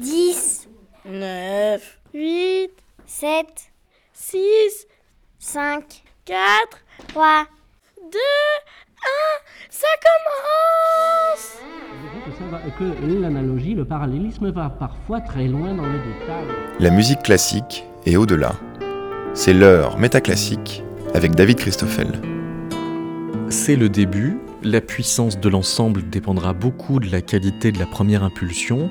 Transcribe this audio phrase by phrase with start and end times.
[0.00, 0.68] 10,
[1.04, 2.70] 9, 8,
[3.04, 3.46] 7,
[4.14, 4.86] 6,
[5.38, 6.38] 5, 4,
[7.08, 7.44] 3,
[8.00, 8.10] 2, 1,
[9.68, 11.58] ça commence.
[12.78, 16.46] Que l'analogie, le parallélisme va parfois très loin dans le détail.
[16.78, 18.54] La musique classique est au-delà.
[19.34, 20.82] C'est l'heure métaclassique
[21.12, 22.08] avec David Christoffel.
[23.50, 28.24] C'est le début, la puissance de l'ensemble dépendra beaucoup de la qualité de la première
[28.24, 28.90] impulsion,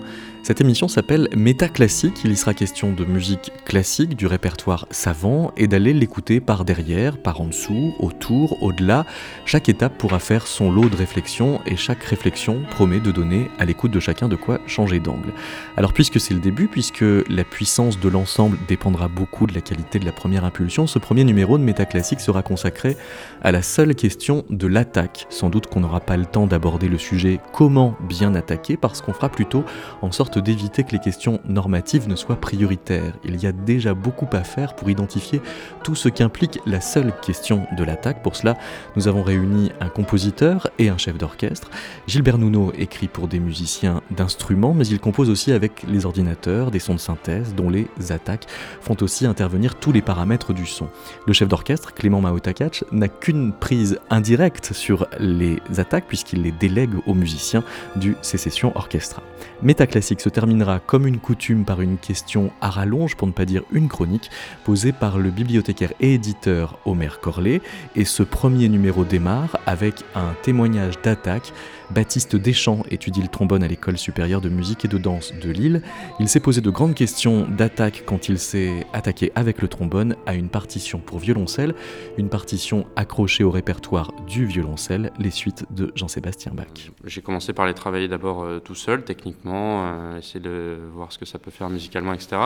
[0.50, 5.68] cette émission s'appelle Métaclassique, il y sera question de musique classique, du répertoire savant, et
[5.68, 9.06] d'aller l'écouter par derrière, par en dessous, autour, au-delà.
[9.46, 13.66] Chaque étape pourra faire son lot de réflexion, et chaque réflexion promet de donner à
[13.66, 15.34] l'écoute de chacun de quoi changer d'angle.
[15.78, 20.00] Alors puisque c'est le début, puisque la puissance de l'ensemble dépendra beaucoup de la qualité
[20.00, 22.98] de la première impulsion, ce premier numéro de Métaclassique sera consacré
[23.44, 25.28] à la seule question de l'attaque.
[25.30, 29.14] Sans doute qu'on n'aura pas le temps d'aborder le sujet comment bien attaquer, parce qu'on
[29.14, 29.64] fera plutôt
[30.02, 33.14] en sorte d'éviter que les questions normatives ne soient prioritaires.
[33.24, 35.42] Il y a déjà beaucoup à faire pour identifier
[35.84, 38.24] tout ce qu'implique la seule question de l'attaque.
[38.24, 38.58] Pour cela,
[38.96, 41.70] nous avons réuni un compositeur et un chef d'orchestre.
[42.08, 46.80] Gilbert Nuno écrit pour des musiciens d'instruments, mais il compose aussi avec les ordinateurs des
[46.80, 48.48] sons de synthèse dont les attaques
[48.82, 50.88] font aussi intervenir tous les paramètres du son.
[51.28, 56.94] Le chef d'orchestre, Clément Maotakach, n'a qu'une prise indirecte sur les attaques puisqu'il les délègue
[57.06, 57.64] aux musiciens
[57.96, 59.24] du Sécession Orchestra.
[59.62, 63.64] Métaclassique se terminera comme une coutume par une question à rallonge, pour ne pas dire
[63.72, 64.30] une chronique,
[64.64, 67.62] posée par le bibliothécaire et éditeur Omer Corlet.
[67.96, 71.54] Et ce premier numéro démarre avec un témoignage d'attaque
[71.92, 75.82] Baptiste Deschamps étudie le trombone à l'école supérieure de musique et de danse de Lille.
[76.20, 80.36] Il s'est posé de grandes questions d'attaque quand il s'est attaqué avec le trombone à
[80.36, 81.74] une partition pour violoncelle,
[82.18, 86.92] une partition accrochée au répertoire du violoncelle, les suites de Jean-Sébastien Bach.
[87.06, 91.18] J'ai commencé par les travailler d'abord euh, tout seul, techniquement, euh, essayer de voir ce
[91.18, 92.38] que ça peut faire musicalement, etc.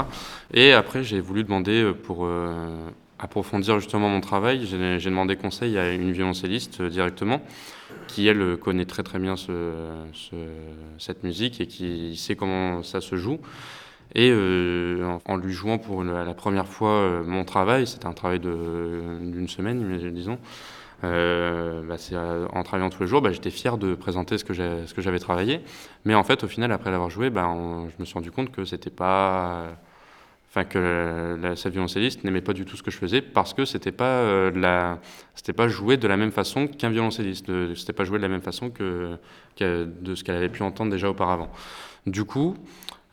[0.53, 2.27] Et après, j'ai voulu demander euh, pour
[3.19, 7.41] approfondir justement mon travail, j'ai demandé conseil à une violoncelliste directement
[8.07, 9.35] qui elle connaît très très bien
[10.99, 13.39] cette musique et qui sait comment ça se joue.
[14.15, 18.39] Et euh, en, lui jouant pour la, première fois euh, mon travail, c'était un travail
[18.39, 20.37] d'une semaine, disons,
[21.03, 21.95] euh, bah,
[22.53, 24.53] en travaillant tous les jours, bah, j'étais fier de présenter ce que
[25.01, 25.61] j'avais travaillé.
[26.05, 28.65] Mais en fait, au final, après l'avoir joué, bah, je me suis rendu compte que
[28.65, 29.69] c'était pas
[30.53, 33.65] enfin que la, sa violoncelliste n'aimait pas du tout ce que je faisais parce que
[33.65, 34.99] c'était pas euh, la
[35.33, 38.43] c'était pas joué de la même façon qu'un violoncelliste c'était pas joué de la même
[38.43, 39.17] façon que,
[39.59, 41.49] de ce qu'elle avait pu entendre déjà auparavant.
[42.05, 42.55] Du coup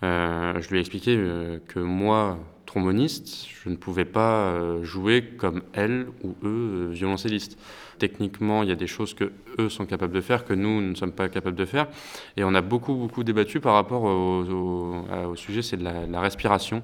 [0.03, 5.63] euh, je lui ai expliqué euh, que moi tromboniste je ne pouvais pas jouer comme
[5.73, 7.59] elle ou eux violoncellistes
[7.99, 10.95] techniquement il y a des choses que eux sont capables de faire que nous ne
[10.95, 11.89] sommes pas capables de faire.
[12.37, 16.83] Et on a beaucoup beaucoup débattu par rapport au, sujet c'est de la respiration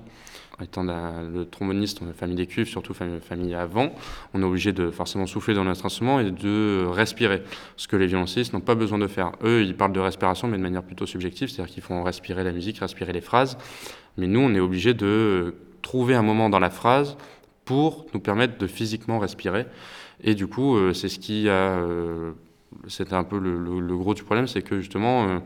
[0.63, 3.93] étant le tromboniste, on est famille des cuivres, surtout famille, avant,
[4.33, 7.43] on est obligé de forcément souffler dans notre instrument et de respirer,
[7.77, 9.33] ce que les violoncellistes n'ont pas besoin de faire.
[9.45, 12.53] Eux, ils parlent de respiration, mais de manière plutôt subjective, c'est-à-dire qu'ils font respirer la
[12.53, 13.59] musique, respirer les phrases,
[14.17, 17.17] mais nous, on est obligé de trouver un moment dans la phrase
[17.65, 19.67] pour nous permettre de physiquement respirer.
[20.23, 21.53] Et du coup, euh, c'est ce qui a...
[21.53, 22.33] Euh,
[22.89, 25.41] c'était un peu le, gros du problème, c'est que justement,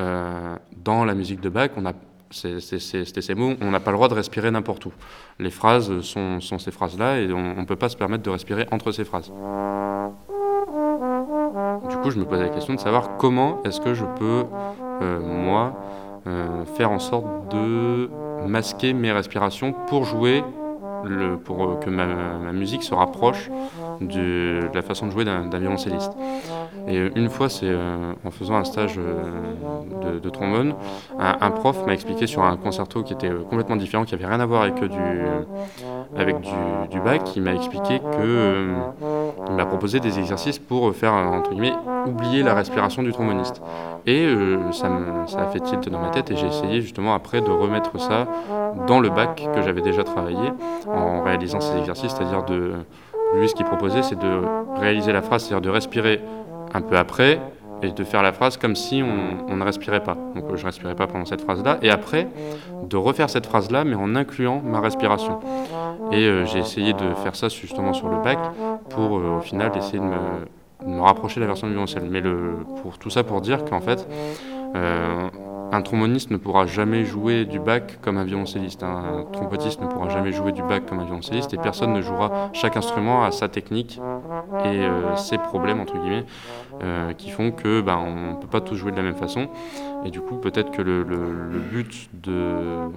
[0.00, 1.92] euh, dans la musique de Bach, on a
[2.30, 4.92] c'était ces mots, on n'a pas le droit de respirer n'importe où.
[5.38, 8.92] Les phrases sont, ces phrases-là et on ne peut pas se permettre de respirer entre
[8.92, 9.30] ces phrases.
[11.88, 14.44] Du coup, je me posais la question de savoir comment est-ce que je peux,
[15.02, 15.74] euh, moi,
[16.26, 18.10] euh, faire en sorte de
[18.46, 20.42] masquer mes respirations pour jouer
[21.44, 23.50] pour euh, que ma, musique se rapproche
[24.00, 26.12] de, la façon de jouer d'un violoncelliste.
[26.88, 30.74] Et euh, une fois, c'est euh, en faisant un stage de, trombone,
[31.18, 34.46] un, prof m'a expliqué sur un concerto qui était complètement différent, qui n'avait rien à
[34.46, 34.98] voir avec du,
[36.16, 36.40] avec
[36.90, 38.68] du, bac, il m'a expliqué que
[39.48, 41.74] il m'a proposé des exercices pour faire entre guillemets
[42.06, 43.62] oublier la respiration du tromboniste.
[44.06, 44.28] Et
[44.72, 44.88] ça,
[45.26, 48.26] ça a fait tilt dans ma tête et j'ai essayé justement après de remettre ça
[48.86, 50.52] dans le bac que j'avais déjà travaillé
[50.86, 52.74] en réalisant ces exercices, c'est-à-dire de
[53.34, 54.42] lui ce qu'il proposait c'est de
[54.78, 56.20] réaliser la phrase, c'est-à-dire de respirer
[56.74, 57.40] un peu après
[57.82, 60.16] et de faire la phrase comme si on, ne respirait pas.
[60.34, 61.78] Donc je ne respirais pas pendant cette phrase-là.
[61.82, 62.28] Et après,
[62.84, 65.40] de refaire cette phrase-là, mais en incluant ma respiration.
[66.12, 68.38] Et euh, j'ai essayé de faire ça justement sur le bac
[68.90, 70.04] pour euh, au final essayer de
[70.86, 72.04] me, rapprocher de la version du violoncelle.
[72.10, 72.22] Mais
[72.82, 74.08] pour tout ça pour dire qu'en fait,
[74.74, 75.28] euh,
[75.72, 78.82] un tromboniste ne pourra jamais jouer du bac comme un violoncelliste.
[78.82, 82.50] Un trompetiste ne pourra jamais jouer du bac comme un violoncelliste et personne ne jouera
[82.52, 84.00] chaque instrument à sa technique
[84.64, 86.24] et euh, ces problèmes entre guillemets
[86.82, 89.48] euh, qui font que ben, on ne peut pas tous jouer de la même façon.
[90.04, 91.04] Et du coup, peut-être que le,
[91.70, 92.88] but de,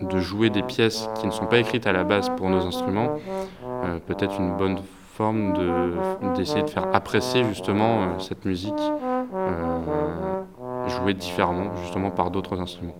[0.00, 3.16] de jouer des pièces qui ne sont pas écrites à la base pour nos instruments,
[3.84, 4.78] euh, peut-être une bonne
[5.14, 5.92] forme de-
[6.36, 8.80] d'essayer de faire apprécier justement cette musique
[10.88, 12.94] jouée différemment justement par d'autres instruments.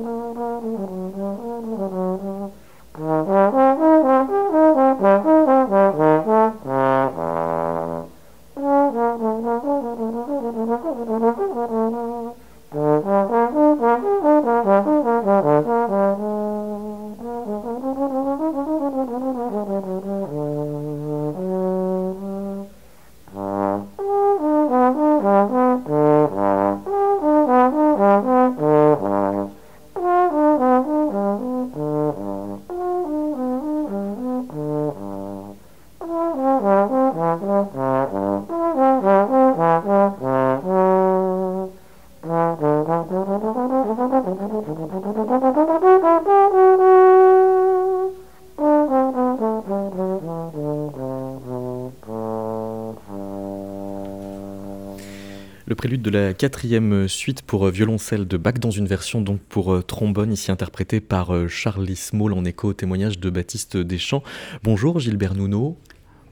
[56.09, 59.83] de la quatrième suite pour euh, violoncelle de Bach dans une version donc pour euh,
[59.83, 64.23] trombone, ici interprétée par euh, Charlie Small en écho au témoignage de Baptiste Deschamps.
[64.63, 65.77] Bonjour Gilbert Nouneau,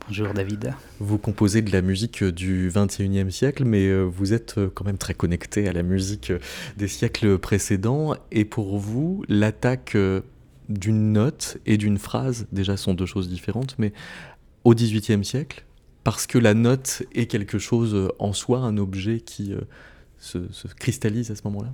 [0.07, 0.73] Bonjour David.
[0.99, 5.67] vous composez de la musique du 21e siècle, mais vous êtes quand même très connecté
[5.67, 6.31] à la musique
[6.77, 8.15] des siècles précédents.
[8.31, 9.97] Et pour vous, l'attaque
[10.69, 13.91] d'une note et d'une phrase, déjà sont deux choses différentes, mais
[14.63, 15.66] au 18e siècle,
[16.07, 19.59] parce que la note est quelque chose euh, en soi, un objet qui euh,
[20.19, 21.73] se, se cristallise à ce moment-là?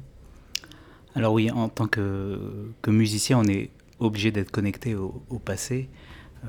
[1.14, 2.40] Alors oui, en tant que,
[2.88, 3.70] musicien, on est
[4.00, 5.88] obligé d'être connecté au, passé.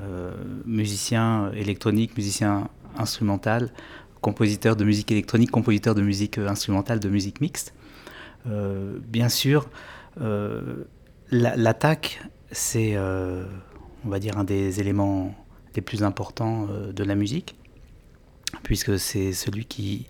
[0.01, 0.33] Euh,
[0.65, 3.71] musicien électronique, musicien instrumental,
[4.19, 7.75] compositeur de musique électronique, compositeur de musique instrumentale, de musique mixte.
[8.47, 9.69] Bien sûr,
[10.17, 12.19] la- l'attaque,
[12.51, 15.35] c'est, on va dire, un des éléments
[15.75, 17.55] les plus importants de la musique,
[18.65, 20.07] puisque c'est celui qui,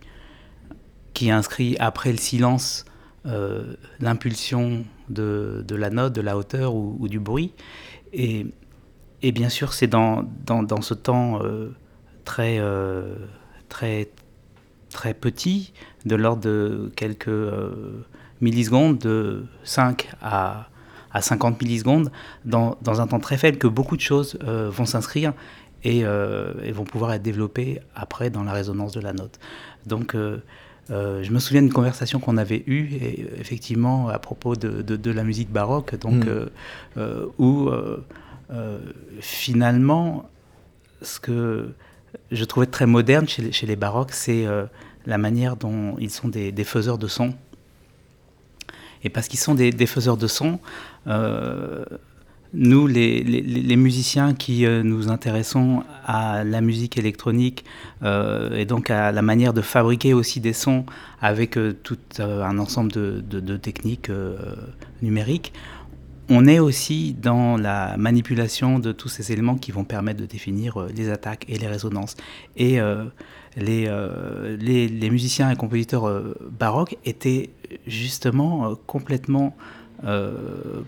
[1.12, 2.86] qui inscrit après le silence
[3.26, 7.52] euh, l'impulsion de, de la note, de la hauteur ou, du bruit.
[8.14, 8.46] Et,
[9.22, 11.68] et bien sûr, c'est dans, dans, dans ce temps euh,
[12.24, 13.14] très, euh,
[13.68, 14.08] très,
[14.88, 15.74] très petit,
[16.06, 17.28] de l'ordre de quelques
[18.40, 20.70] millisecondes, de 5 à,
[21.12, 22.10] à 50 millisecondes,
[22.46, 25.34] dans, dans un temps très faible, que beaucoup de choses vont s'inscrire
[25.90, 29.36] et, euh, et vont pouvoir être développées après dans la résonance de la note.
[29.92, 30.38] Donc, euh,
[30.90, 34.96] euh, je me souviens d'une conversation qu'on avait eue, et, effectivement, à propos de, de-
[35.06, 36.28] de la musique baroque, donc, Mm.
[36.28, 36.46] euh,
[36.98, 37.52] euh, où
[39.20, 40.28] finalement,
[41.02, 41.68] ce que
[42.30, 44.44] je trouvais très moderne chez les, chez les baroques, c'est
[45.06, 47.34] la manière dont ils sont des, des faiseurs de son.
[49.04, 50.58] Et parce qu'ils sont des, des faiseurs de son,
[51.06, 51.84] euh,
[52.58, 57.66] nous, les, musiciens qui euh, nous intéressons à la musique électronique
[58.02, 60.86] euh, et donc à la manière de fabriquer aussi des sons
[61.20, 64.10] avec euh, tout un ensemble de, techniques
[65.02, 65.52] numériques,
[66.28, 70.86] on est aussi dans la manipulation de tous ces éléments qui vont permettre de définir
[70.96, 72.16] les attaques et les résonances.
[72.56, 72.78] Et
[73.56, 77.50] les, musiciens et compositeurs baroques étaient
[77.86, 79.56] justement complètement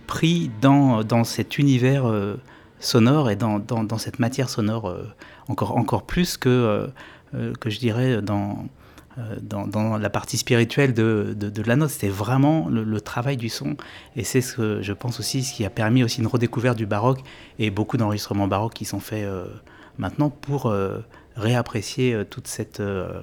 [0.06, 2.36] pris dans, dans cet univers euh,
[2.80, 5.04] sonore et dans, dans, dans cette matière sonore euh,
[5.48, 6.86] encore, encore plus que, euh,
[7.34, 8.66] euh, que je dirais dans,
[9.18, 11.90] euh, dans, dans la partie spirituelle de, de, la note.
[11.90, 13.76] C'était vraiment le, travail du son.
[14.16, 16.86] Et c'est ce que je pense aussi, ce qui a permis aussi une redécouverte du
[16.86, 17.20] baroque
[17.58, 19.46] et beaucoup d'enregistrements baroques qui sont faits euh,
[19.98, 20.98] maintenant pour euh,
[21.36, 23.22] réapprécier euh, toute cette, euh,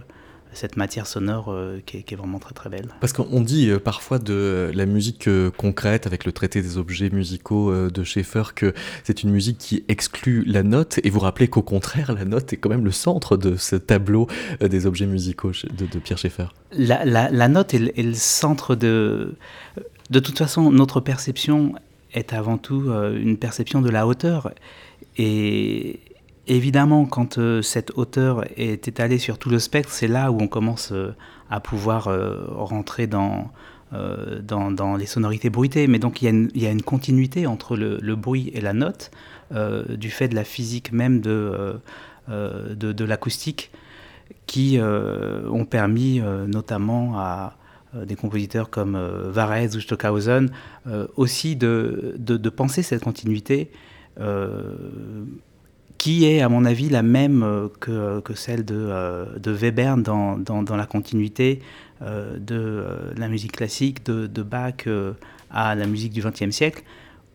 [0.55, 2.89] cette matière sonore euh, qui, est, qui est vraiment très très belle.
[3.01, 7.09] Parce qu'on dit euh, parfois de la musique euh, concrète avec le traité des objets
[7.09, 11.61] musicaux de Schaeffer que c'est une musique qui exclut la note et vous rappelez qu'au
[11.61, 14.27] contraire la note est quand même le centre de ce tableau
[14.61, 16.47] des objets musicaux de, de Pierre Schaeffer.
[16.71, 19.35] La, la, la note est, le- est le centre de...
[20.09, 21.73] De toute façon, notre perception
[22.13, 24.51] est avant tout une perception de la hauteur.
[25.17, 25.99] Et
[26.47, 30.47] évidemment, quand euh, cette hauteur est étalée sur tout le spectre, c'est là où on
[30.47, 31.15] commence euh,
[31.49, 33.51] à pouvoir euh, rentrer dans,
[33.91, 35.87] dans, les sonorités bruitées.
[35.87, 36.25] Mais donc il
[36.55, 39.11] y a une, continuité entre le, bruit et la note,
[39.51, 41.79] du fait de la physique même de,
[42.27, 43.71] l'acoustique,
[44.47, 47.55] qui ont permis notamment à
[47.93, 48.97] des compositeurs comme
[49.29, 50.49] Varese ou Stockhausen
[51.15, 53.71] aussi de, de, penser cette continuité
[55.97, 60.75] qui est, à mon avis, la même euh, que, celle de, euh, de Webern dans,
[60.75, 61.61] la continuité
[62.01, 64.87] euh, de la musique classique, de, Bach
[65.49, 66.83] à la musique du XXe siècle,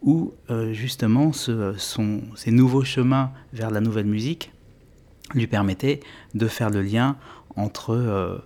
[0.03, 0.33] où
[0.73, 4.51] justement ces nouveaux chemins vers la nouvelle musique
[5.35, 6.01] lui permettaient
[6.35, 7.17] de faire le lien
[7.57, 8.43] entre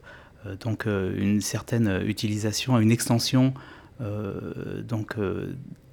[0.60, 3.54] donc, une certaine utilisation, une extension
[4.00, 5.16] donc,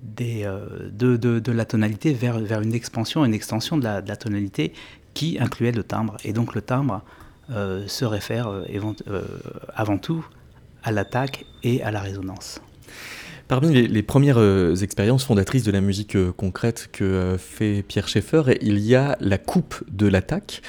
[0.01, 4.73] des, euh, de, la tonalité vers, une expansion, une extension de la, tonalité
[5.13, 6.17] qui incluait le timbre.
[6.23, 7.01] Et donc le timbre
[7.51, 8.65] euh, se réfère euh,
[9.07, 9.21] euh
[9.73, 10.25] avant tout
[10.83, 12.61] à l'attaque et à la résonance.
[13.51, 18.07] Parmi les, premières euh, expériences fondatrices de la musique euh, concrète que euh, fait Pierre
[18.07, 20.61] Schaeffer, il y a la coupe de l'attaque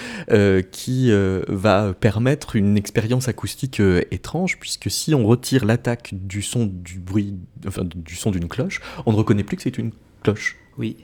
[0.73, 1.13] qui
[1.47, 7.37] va permettre une expérience acoustique étrange, puisque si on retire l'attaque du son du bruit,
[7.69, 9.93] enfin du son d'une cloche, on ne reconnaît plus que c'est une
[10.25, 10.57] cloche.
[10.77, 10.97] Oui,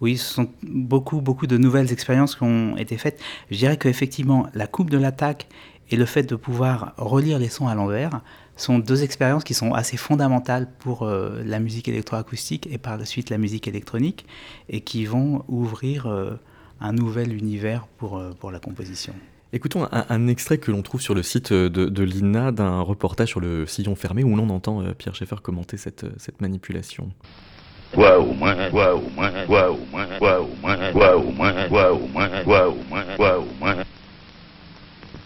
[0.00, 3.20] oui, ce sont beaucoup, beaucoup de nouvelles expériences qui ont été faites.
[3.50, 5.46] Je dirais qu'effectivement, la coupe de l'attaque
[5.90, 8.20] et le fait de pouvoir relire les sons à l'envers
[8.56, 13.04] sont deux expériences qui sont assez fondamentales pour euh, la musique électroacoustique et par la
[13.04, 14.26] suite la musique électronique
[14.68, 16.32] et qui vont ouvrir euh,
[16.80, 19.14] un nouvel univers pour, euh, pour la composition.
[19.52, 23.30] Écoutons un, un, extrait que l'on trouve sur le site de, de l'INA d'un reportage
[23.30, 27.10] sur le sillon fermé où l'on entend Pierre Schaeffer commenter cette, cette manipulation.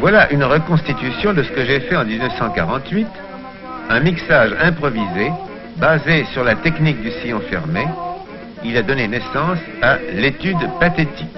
[0.00, 3.06] Voilà une reconstitution de ce que j'ai fait en 1948,
[3.90, 5.30] un mixage improvisé
[5.76, 7.84] basé sur la technique du sillon fermé.
[8.64, 11.36] Il a donné naissance à l'étude pathétique.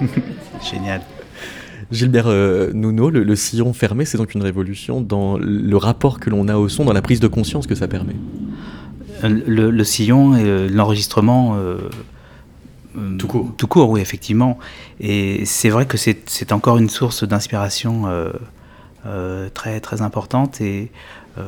[0.62, 1.02] Génial.
[1.90, 6.30] Gilbert euh, Nouno, le, le, sillon fermé, c'est donc une révolution dans le rapport que
[6.30, 8.16] l'on a au son, dans la prise de conscience que ça permet.
[9.22, 11.76] Le, le sillon et l'enregistrement euh,
[13.18, 13.52] tout court.
[13.56, 14.58] Tout court, oui, effectivement.
[15.00, 18.30] Et c'est vrai que c'est encore une source d'inspiration euh,
[19.06, 20.90] euh, très, très importante, et,
[21.36, 21.42] euh,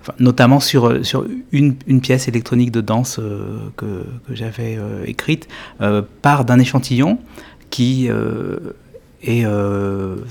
[0.00, 5.04] enfin, notamment sur, sur une, une, pièce électronique de danse euh, que, que j'avais euh,
[5.04, 5.48] écrite,
[5.82, 7.18] euh, part d'un échantillon
[7.68, 8.08] qui
[9.22, 9.44] est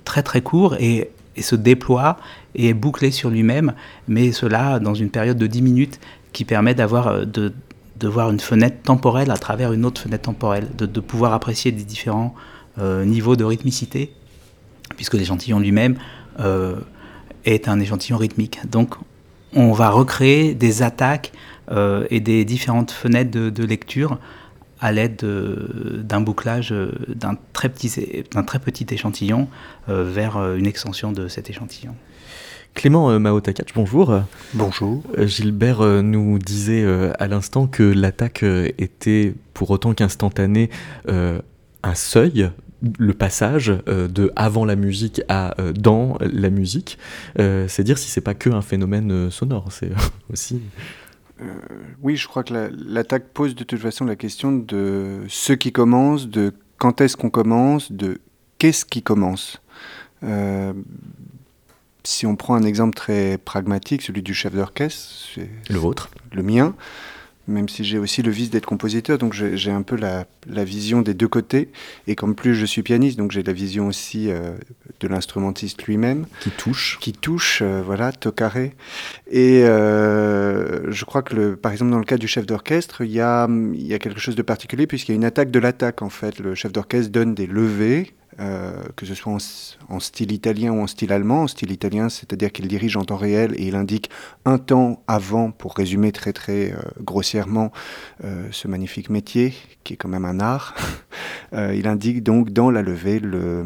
[0.05, 2.17] très très court et, et, se déploie
[2.55, 3.73] et est bouclé sur lui-même,
[4.07, 5.99] mais cela dans une période de 10 minutes
[6.31, 7.53] qui permet d'avoir de
[7.97, 11.83] de voir une fenêtre temporelle à travers une autre fenêtre temporelle, de, pouvoir apprécier des
[11.83, 12.35] différents
[12.79, 14.13] euh, niveaux de rythmicité,
[14.95, 15.97] puisque l'échantillon lui-même
[16.39, 16.75] euh,
[17.45, 18.59] est un échantillon rythmique.
[18.69, 18.95] Donc
[19.53, 21.31] on va recréer des attaques
[21.71, 24.19] euh, et des différentes fenêtres de, lecture
[24.81, 25.25] à l'aide
[26.03, 26.73] d'un bouclage
[27.07, 29.47] d'un très petit échantillon
[29.87, 31.95] vers une extension de cet échantillon.
[32.75, 34.21] Clément euh, Maotakach, bonjour.
[34.53, 35.01] Bonjour.
[35.17, 36.85] Euh, Gilbert euh, nous disait
[37.17, 40.69] à l'instant que l'attaque était, pour autant qu'instantané,
[41.07, 41.39] euh,
[41.83, 42.51] un seuil,
[42.99, 46.99] le passage de avant la musique à dans la musique.
[47.37, 49.91] c'est dire si c'est pas que un phénomène sonore, c'est
[50.31, 50.61] aussi.
[52.03, 55.71] oui, je crois que l'attaque la, pose de toute façon la question de ce qui
[55.71, 58.19] commence, de quand est-ce qu'on commence, de
[58.59, 59.61] qu'est-ce qui commence.
[60.23, 60.73] Euh,
[62.05, 66.75] si on prend un exemple très pragmatique, celui du chef d'orchestre, le vôtre, le mien,
[67.47, 71.01] même si j'ai aussi le vice d'être compositeur, donc j'ai un peu la, la, vision
[71.01, 71.69] des deux côtés.
[72.07, 74.55] Et comme plus je suis pianiste, donc j'ai la vision aussi euh,
[74.99, 76.25] de l'instrumentiste lui-même.
[76.41, 76.97] Qui touche.
[76.99, 78.73] Qui touche, euh, voilà, tocaré.
[79.29, 83.11] Et euh, je crois que, le, par exemple, dans le cas du chef d'orchestre, il
[83.11, 86.01] y a, y a quelque chose de particulier puisqu'il y a une attaque de l'attaque,
[86.01, 86.39] en fait.
[86.39, 89.37] Le chef d'orchestre donne des levées euh, que ce soit en,
[89.87, 91.43] en, style italien ou en style allemand.
[91.43, 94.09] En style italien, c'est-à-dire qu'il dirige en temps réel et il indique
[94.43, 97.34] un temps avant, pour résumer très très euh, grossièrement
[98.23, 100.75] euh, ce magnifique métier, qui est quand même un art.
[101.53, 103.65] il indique donc dans la levée le,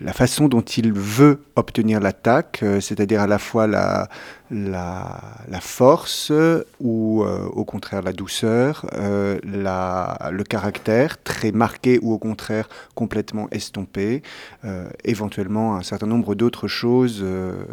[0.00, 4.08] la façon dont il veut obtenir l'attaque, euh, c'est-à-dire à la fois la,
[4.52, 6.32] la, force
[6.80, 12.68] ou euh, au contraire la douceur, euh, la, le caractère très marqué ou au contraire
[12.94, 14.22] complètement estompé,
[14.64, 17.64] euh, éventuellement un certain nombre d'autres choses euh,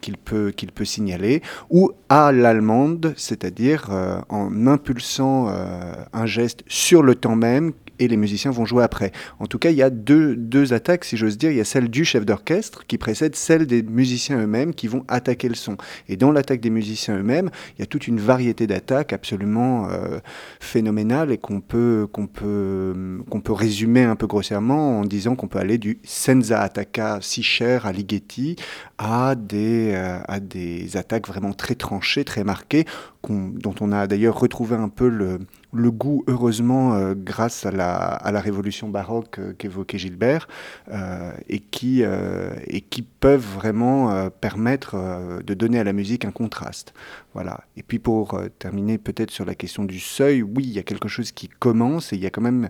[0.00, 6.64] qu'il peut, qu'il peut signaler, ou à l'allemande, c'est-à-dire euh, en impulsant euh, un geste
[6.66, 9.12] sur le temps même et les musiciens vont jouer après.
[9.38, 11.50] En tout cas, il y a deux, deux attaques, si j'ose dire.
[11.50, 15.04] Il y a celle du chef d'orchestre qui précède celle des musiciens eux-mêmes qui vont
[15.08, 15.76] attaquer le son.
[16.08, 20.18] Et dans l'attaque des musiciens eux-mêmes, il y a toute une variété d'attaques absolument euh,
[20.60, 25.48] phénoménales et qu'on peut, qu'on peut, qu'on peut résumer un peu grossièrement en disant qu'on
[25.48, 28.56] peut aller du senza attacca si cher à Ligeti
[28.98, 32.84] à des, euh, à des attaques vraiment très tranchées, très marquées,
[33.28, 35.38] dont on a d'ailleurs retrouvé un peu le,
[35.74, 40.48] le goût, heureusement, euh, grâce à la, à la révolution baroque euh, qu'évoquait Gilbert,
[40.90, 44.96] euh, et, qui, et qui peuvent vraiment permettre
[45.42, 46.94] de donner à la musique un contraste.
[47.32, 47.60] Voilà.
[47.76, 51.08] Et puis pour terminer peut-être sur la question du seuil, oui, il y a quelque
[51.08, 52.68] chose qui commence, et il y a quand même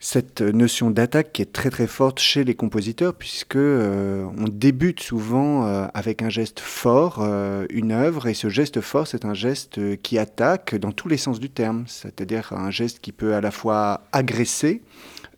[0.00, 5.00] cette notion d'attaque qui est très très forte chez les compositeurs puisque euh, on débute
[5.00, 9.34] souvent euh, avec un geste fort euh, une œuvre et ce geste fort c'est un
[9.34, 11.84] geste qui attaque dans tous les sens du terme.
[11.88, 14.82] C'est-à-dire un geste qui peut à la fois agresser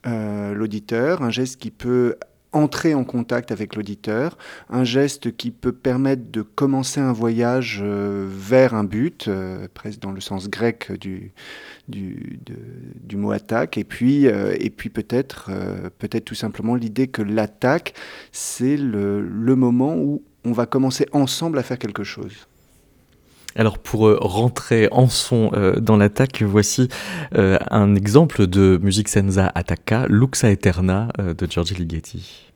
[0.04, 2.16] l'auditeur un geste qui peut
[2.52, 4.36] entrer en contact avec l'auditeur,
[4.70, 9.30] un geste qui peut permettre de commencer un voyage vers un but,
[9.72, 11.32] presque dans le sens grec du,
[11.90, 12.40] du,
[13.04, 17.22] du mot attaque, et puis, euh, et puis peut-être euh, peut-être tout simplement l'idée que
[17.22, 17.94] l'attaque,
[18.32, 22.46] c'est le, le moment où on va commencer ensemble à faire quelque chose.
[23.56, 26.88] Alors pour euh, rentrer en son dans l'attaque, voici
[27.32, 32.49] un exemple de musique senza attacca, Luxa Eterna de Giorgi Ligeti.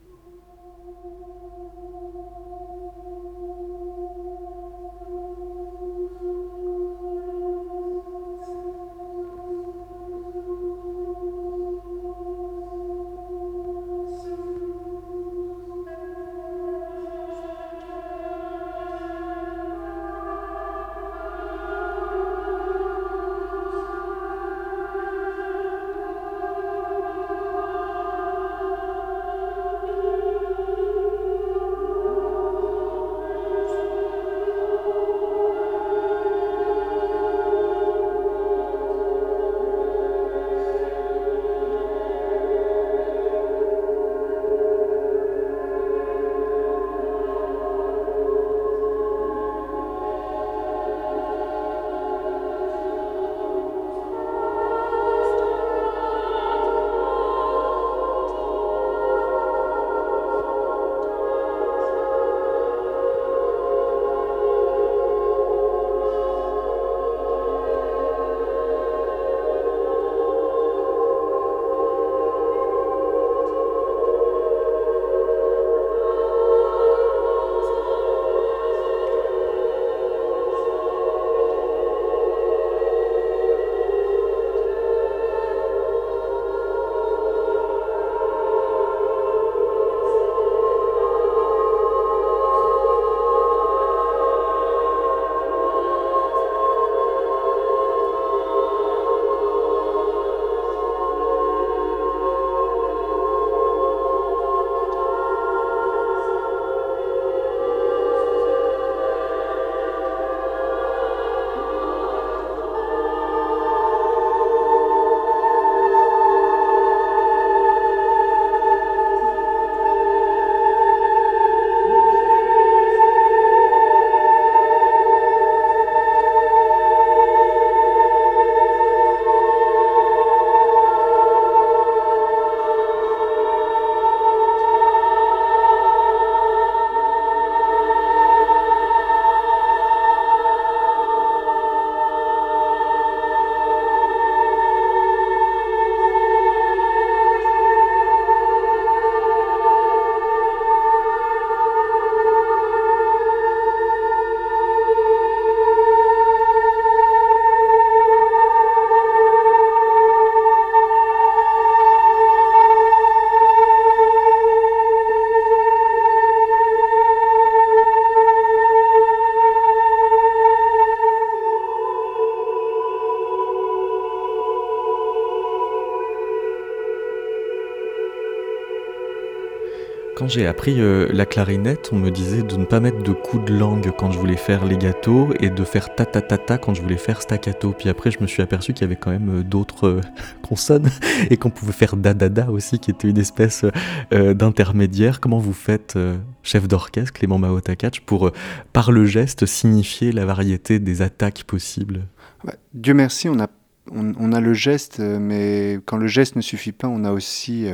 [180.35, 183.57] J'ai appris euh, la clarinette, on me disait de ne pas mettre de coups de
[183.57, 186.83] langue quand je voulais faire legato et de faire ta ta ta ta quand je
[186.83, 187.73] voulais faire staccato.
[187.73, 190.01] Puis après, je me suis aperçu qu'il y avait quand même euh, d'autres euh,
[190.43, 190.91] consonnes
[191.31, 193.65] et qu'on pouvait faire da da da aussi, qui était une espèce
[194.11, 195.21] d'intermédiaire.
[195.21, 195.97] Comment vous faites,
[196.43, 198.33] chef d'orchestre, Clément Maotakach, pour,
[198.73, 202.07] par le geste, signifier la variété des attaques possibles?
[202.45, 203.49] Ouais, Dieu merci, on a,
[203.93, 207.67] on, a le geste, mais quand le geste ne suffit pas, on a aussi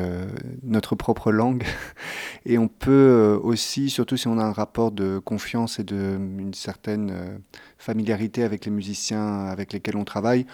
[0.63, 1.65] notre propre langue.
[2.47, 6.17] Et on peut euh, aussi, surtout si on a un rapport de confiance et de,
[6.39, 7.39] une certaine euh,
[7.79, 10.47] familiarité avec les musiciens avec lesquels on travaille,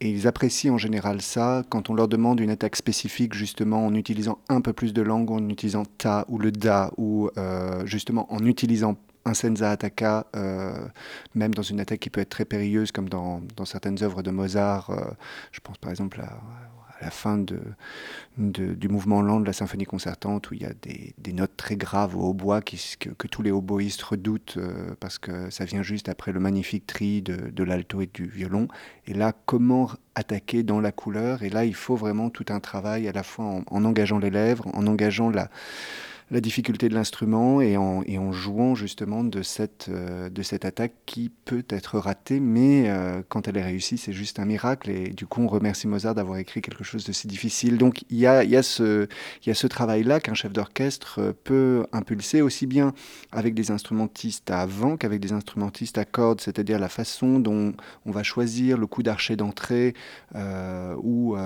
[0.00, 3.94] et ils apprécient en général ça quand on leur demande une attaque spécifique, justement en
[3.94, 8.32] utilisant un peu plus de langue, en utilisant ta ou le da, ou euh, justement
[8.32, 10.74] en utilisant un senza attacca, euh,
[11.36, 14.90] même dans une attaque qui peut être très périlleuse, comme dans, certaines œuvres de Mozart.
[15.52, 16.71] je pense par exemple à
[17.02, 17.36] la fin
[18.38, 22.16] du mouvement lent de la symphonie concertante, où il y a des, notes très graves
[22.16, 26.40] au hautbois que, tous les hautboistes redoutent, euh, parce que ça vient juste après le
[26.40, 28.68] magnifique tri de, l'alto et du violon.
[29.06, 31.42] Et là, comment attaquer dans la couleur?
[31.42, 34.68] Et là, il faut vraiment tout un travail, à la fois en engageant les lèvres,
[34.74, 35.50] en engageant la
[36.32, 41.30] la difficulté de l'instrument et en, jouant justement de cette, euh, de cette attaque qui
[41.44, 44.88] peut être ratée, mais euh, quand elle est réussie, c'est juste un miracle.
[44.88, 47.76] Et du coup, on remercie Mozart d'avoir écrit quelque chose de si difficile.
[47.76, 49.06] Donc, il y a, ce,
[49.66, 52.94] travail-là qu'un chef d'orchestre euh, peut impulser aussi bien
[53.30, 57.74] avec des instrumentistes à vent qu'avec des instrumentistes à cordes, c'est-à-dire la façon dont
[58.06, 59.94] on va choisir le coup d'archet d'entrée
[61.02, 61.36] ou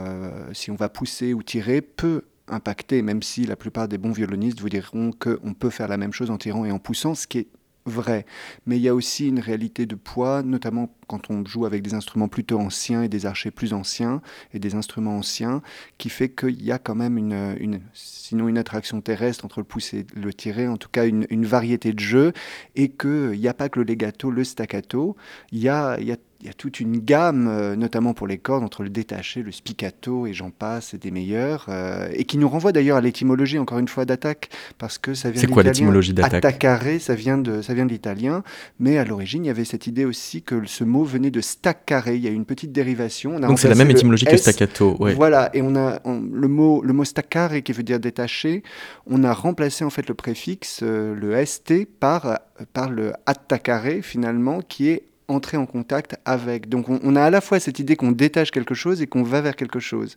[0.53, 4.61] si on va pousser ou tirer peut impacter, même si la plupart des bons violonistes
[4.61, 7.39] vous diront qu'on peut faire la même chose en tirant et en poussant, ce qui
[7.39, 7.49] est
[7.87, 8.27] vrai.
[8.67, 11.95] Mais il y a aussi une réalité de poids, notamment quand on joue avec des
[11.95, 14.21] instruments plutôt anciens et des archers plus anciens
[14.53, 15.63] et des instruments anciens,
[15.97, 20.01] qui fait qu'il y a quand même une, sinon une attraction terrestre entre le pousser
[20.01, 22.33] et le tirer, en tout cas une, variété de jeux,
[22.75, 25.17] et qu'il n'y a pas que le legato, le staccato,
[25.53, 28.39] il y a, y a il y a toute une gamme, euh, notamment pour les
[28.39, 32.49] cordes, entre le détaché, le spiccato et j'en passe, des meilleurs, euh, et qui nous
[32.49, 36.13] renvoie d'ailleurs à l'étymologie, encore une fois, d'attaque, parce que ça vient C'est quoi l'étymologie
[36.13, 38.43] d'attaque Attaccare, ça vient de, ça vient de l'italien,
[38.79, 42.09] mais à l'origine, il y avait cette idée aussi que ce mot venait de staccare.
[42.09, 43.33] Il y a une petite dérivation.
[43.37, 44.97] On a Donc c'est la même étymologie que staccato.
[44.99, 45.15] Ouais.
[45.15, 48.63] voilà, et on a on- le mot le mot staccare qui veut dire détaché.
[49.07, 52.41] On a remplacé en fait le préfixe euh, le st par
[52.73, 56.69] par le attaccare finalement qui est entrer en contact avec.
[56.69, 59.41] Donc on, a à la fois cette idée qu'on détache quelque chose et qu'on va
[59.41, 60.17] vers quelque chose.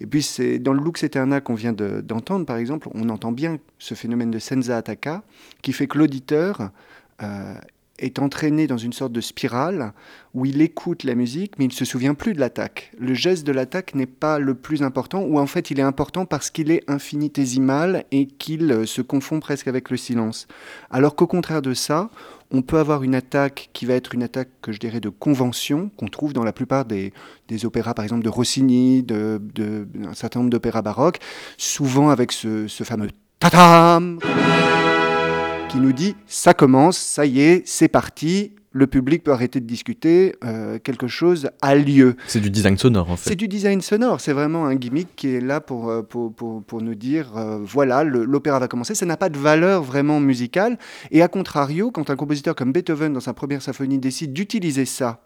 [0.00, 3.32] Et puis c'est dans le lux eterna qu'on vient de- d'entendre par exemple, on entend
[3.32, 5.22] bien ce phénomène de senza attacca
[5.62, 6.70] qui fait que l'auditeur
[7.22, 7.54] euh,
[7.98, 9.92] est entraîné dans une sorte de spirale
[10.34, 12.92] où il écoute la musique, mais il ne se souvient plus de l'attaque.
[12.98, 16.26] Le geste de l'attaque n'est pas le plus important, ou en fait il est important
[16.26, 20.46] parce qu'il est infinitésimal et qu'il euh, se confond presque avec le silence.
[20.90, 22.10] Alors qu'au contraire de ça,
[22.50, 25.90] on peut avoir une attaque qui va être une attaque que je dirais de convention,
[25.96, 27.12] qu'on trouve dans la plupart des,
[27.64, 31.18] opéras, par exemple de Rossini, de, de- un certain nombre d'opéras baroques,
[31.56, 33.08] souvent avec ce, ce fameux
[33.40, 34.18] tatam
[35.68, 39.66] qui nous dit ça commence, ça y est, c'est parti, le public peut arrêter de
[39.66, 42.16] discuter, euh, quelque chose a lieu.
[42.26, 43.30] C'est du design sonore en fait.
[43.30, 46.62] C'est du design sonore, c'est vraiment un gimmick qui est là pour, euh, pour, pour,
[46.62, 48.94] pour nous dire, euh, voilà, l'opéra va commencer.
[48.94, 50.78] Ça n'a pas de valeur vraiment musicale.
[51.10, 55.22] Et à contrario, quand un compositeur comme Beethoven, dans sa première symphonie, décide d'utiliser ça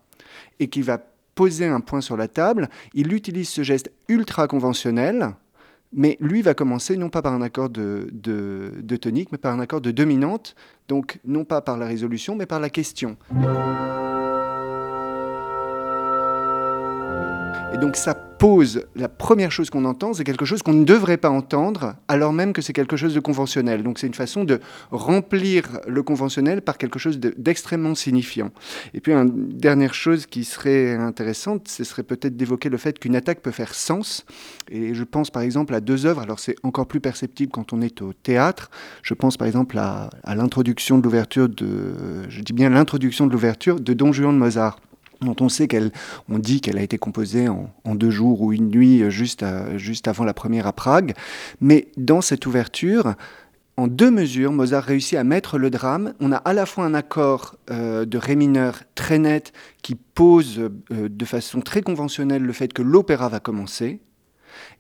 [0.61, 0.99] et qu'il va
[1.35, 5.35] poser un point sur la table, il utilise ce geste ultra conventionnel,
[5.93, 9.61] mais lui va commencer non pas par un accord de, de, tonique, mais par un
[9.61, 10.55] accord de dominante,
[10.89, 13.17] donc non pas par la résolution, mais par la question.
[17.73, 21.19] Et donc ça pose, la première chose qu'on entend, c'est quelque chose qu'on ne devrait
[21.19, 23.83] pas entendre, alors même que c'est quelque chose de conventionnel.
[23.83, 28.51] Donc c'est une façon de remplir le conventionnel par quelque chose de- d'extrêmement signifiant.
[28.95, 33.15] Et puis une dernière chose qui serait intéressante, ce serait peut-être d'évoquer le fait qu'une
[33.15, 34.25] attaque peut faire sens.
[34.71, 37.83] Et je pense par exemple à deux œuvres, alors c'est encore plus perceptible quand on
[37.83, 38.71] est au théâtre.
[39.03, 43.33] Je pense par exemple à, à l'introduction de l'ouverture de, je dis bien l'introduction de
[43.33, 44.81] l'ouverture de Don Juan de Mozart
[45.23, 45.93] dont on sait qu'elle,
[46.29, 49.45] dit qu'elle a été composée en, deux jours ou une nuit euh, juste,
[49.77, 51.15] juste avant la première à Prague.
[51.61, 53.15] Mais dans cette ouverture,
[53.77, 56.15] en deux mesures, Mozart réussit à mettre le drame.
[56.21, 59.53] On a à la fois un accord euh, de ré mineur très net
[59.83, 60.59] qui pose
[60.93, 64.01] euh, de façon très conventionnelle le fait que l'opéra va commencer.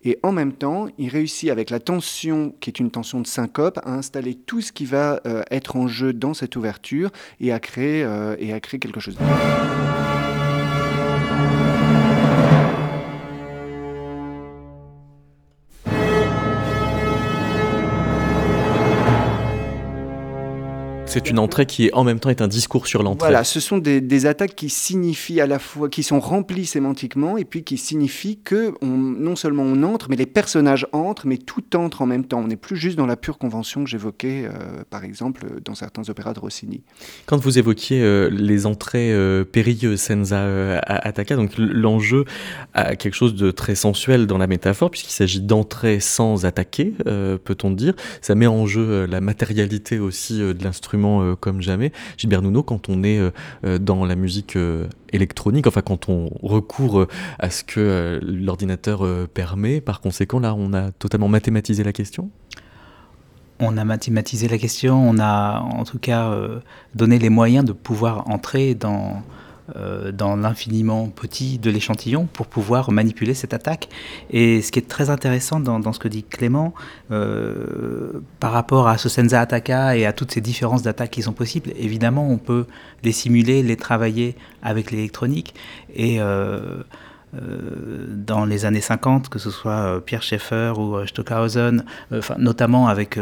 [0.03, 3.79] Et en même temps, il réussit avec la tension, qui est une tension de syncope,
[3.85, 8.05] à installer tout ce qui va être en jeu dans cette ouverture et à créer
[8.81, 9.17] quelque chose.
[21.11, 23.27] C'est une entrée qui est en même temps est un discours sur l'entrée.
[23.31, 27.37] Voilà, ce sont des, des, attaques qui signifient à la fois, qui sont remplies sémantiquement
[27.37, 31.37] et puis qui signifient que on, non seulement on entre, mais les personnages entrent, mais
[31.37, 32.39] tout entre en même temps.
[32.39, 36.09] On n'est plus juste dans la pure convention que j'évoquais, euh, par exemple, dans certains
[36.09, 36.83] opéras de Rossini.
[37.27, 42.25] Quand vous évoquiez euh, les entrées euh, périlleuses, Senza euh, Attacca, donc l'enjeu
[42.73, 47.73] a quelque chose de très sensuel dans la métaphore, puisqu'il s'agit d'entrer sans attaquer, peut-on
[47.73, 47.95] dire.
[48.21, 51.00] Ça met en jeu la matérialité aussi de l'instrument
[51.41, 51.93] comme jamais.
[52.17, 53.21] Gilbert Nuno, quand on est
[53.81, 54.57] dans la musique
[55.13, 57.07] électronique, enfin quand on recourt
[57.39, 62.31] à ce que l'ordinateur permet, par conséquent, là, on a totalement mathématisé la question?
[63.63, 66.61] On a mathématisé la question, on a en tout cas euh,
[66.95, 69.21] donné les moyens de pouvoir entrer dans, euh,
[70.13, 73.89] dans l'infiniment petit de l'échantillon pour pouvoir manipuler cette attaque.
[74.31, 76.75] Et ce qui est très intéressant dans, ce que dit Clément,
[77.11, 81.33] euh, par rapport à ce Senza Attacca et à toutes ces différences d'attaques qui sont
[81.33, 82.67] possibles, évidemment on peut
[83.03, 85.55] les simuler, les travailler avec l'électronique.
[85.95, 86.83] Et euh,
[87.35, 92.35] euh, dans les années 50, que ce soit euh, Pierre Schaeffer ou euh, Stockhausen, enfin,
[92.39, 93.19] notamment avec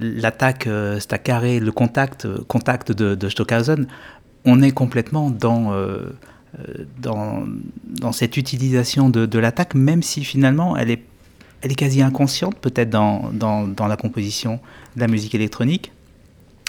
[0.00, 0.68] l'attaque
[0.98, 3.86] Staccaré, le contact, contact de, Stockhausen,
[4.46, 5.72] on est complètement dans,
[6.98, 7.44] dans,
[7.84, 11.02] dans cette utilisation de, de l'attaque, même si finalement elle est,
[11.60, 14.60] elle est quasi inconsciente peut-être dans, dans, dans la composition
[14.94, 15.92] de la musique électronique,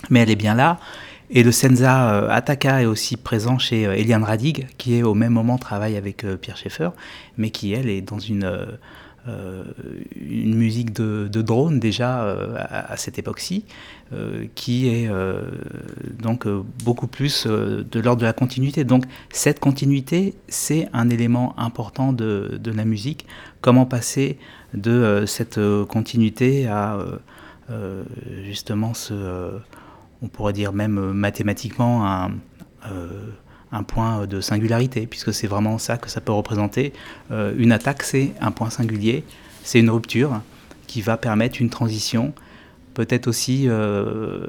[0.10, 0.80] mais elle est bien là.
[1.30, 5.14] Et le Senza euh, Attaka est aussi présent chez euh, Eliane Radig, qui est au
[5.14, 6.90] même moment travaille avec euh, Pierre Schaeffer,
[7.38, 8.50] mais qui elle est dans une,
[9.28, 9.64] euh,
[10.16, 13.66] une musique de, drone déjà euh, à, cette époque-ci,
[14.14, 15.10] euh, qui est
[16.22, 16.48] donc
[16.84, 18.84] beaucoup plus de l'ordre de la continuité.
[18.84, 23.26] Donc cette continuité, c'est un élément important de, de, la musique.
[23.62, 24.38] Comment passer
[24.74, 26.98] de cette continuité à
[28.44, 29.52] justement ce
[30.24, 32.32] on pourrait dire même mathématiquement un,
[33.72, 36.94] un point de singularité, puisque c'est vraiment ça que ça peut représenter.
[37.32, 39.24] Euh, une attaque, c'est un point singulier,
[39.64, 40.42] c'est une rupture
[40.88, 42.34] qui va permettre une transition.
[42.94, 44.46] Peut-être aussi, euh,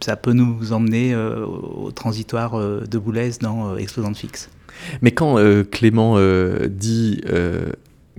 [0.00, 4.48] ça peut nous emmener euh, au transitoire de Boulez dans Explosante fixe.
[5.02, 5.36] Mais quand
[5.70, 6.18] Clément
[6.68, 7.20] dit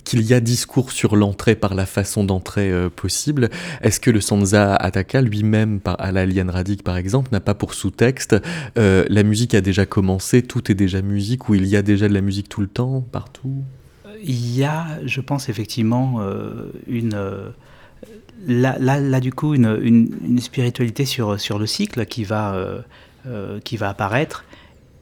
[0.04, 3.50] qu'il y a discours sur l'entrée par la façon d'entrée euh, possible.
[3.82, 7.74] Est-ce que le Sansa Ataka lui-même, à la Liane Radic par exemple, n'a pas pour
[7.74, 8.36] sous-texte
[8.78, 12.08] euh, la musique a déjà commencé, tout est déjà musique, ou il y a déjà
[12.08, 13.64] de la musique tout le temps, partout?
[14.24, 17.18] Il y a, je pense effectivement, euh, une...
[18.48, 22.84] Là, du coup, une, une, spiritualité sur, sur le cycle qui va,
[23.28, 24.46] euh, qui va apparaître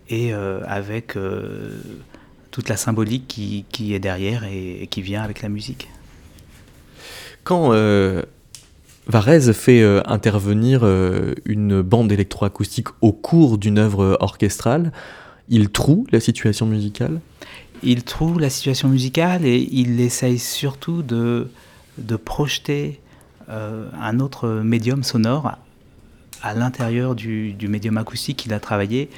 [0.09, 1.77] et euh, avec euh,
[2.57, 5.89] toute la symbolique qui, qui est derrière et, et, qui vient avec la musique.
[7.43, 8.23] Quand euh,
[9.05, 14.91] Varese fait euh, intervenir euh, une bande électroacoustique au cours d'une œuvre orchestrale,
[15.49, 17.19] il troue la situation musicale?
[17.83, 21.49] Il troue la situation musicale et il essaye surtout de,
[21.99, 22.99] de projeter
[23.49, 25.51] euh, un autre médium sonore
[26.41, 29.11] à l'intérieur du, du médium acoustique qu'il a travaillé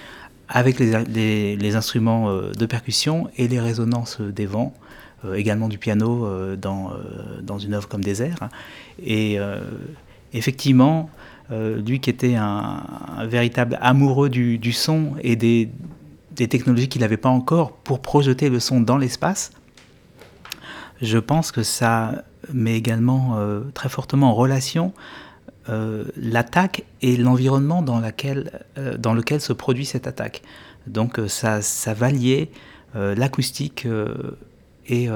[0.49, 4.73] avec les, instruments euh, de percussion et les résonances des vents,
[5.23, 6.91] euh, également du piano euh, dans,
[7.43, 8.49] dans une œuvre comme Désert.
[9.03, 9.37] Et
[10.33, 11.09] effectivement,
[11.51, 12.83] lui qui était un,
[13.23, 15.69] véritable amoureux du, son et des,
[16.35, 19.51] technologies qu'il n'avait pas encore pour projeter le son dans l'espace,
[21.01, 23.37] je pense que ça met également
[23.73, 24.93] très fortement en relation
[25.69, 30.41] euh, l'attaque et l'environnement dans, euh, dans lequel se produit cette attaque.
[30.87, 32.49] Donc ça, ça va lier
[32.95, 33.87] l'acoustique
[34.87, 35.07] et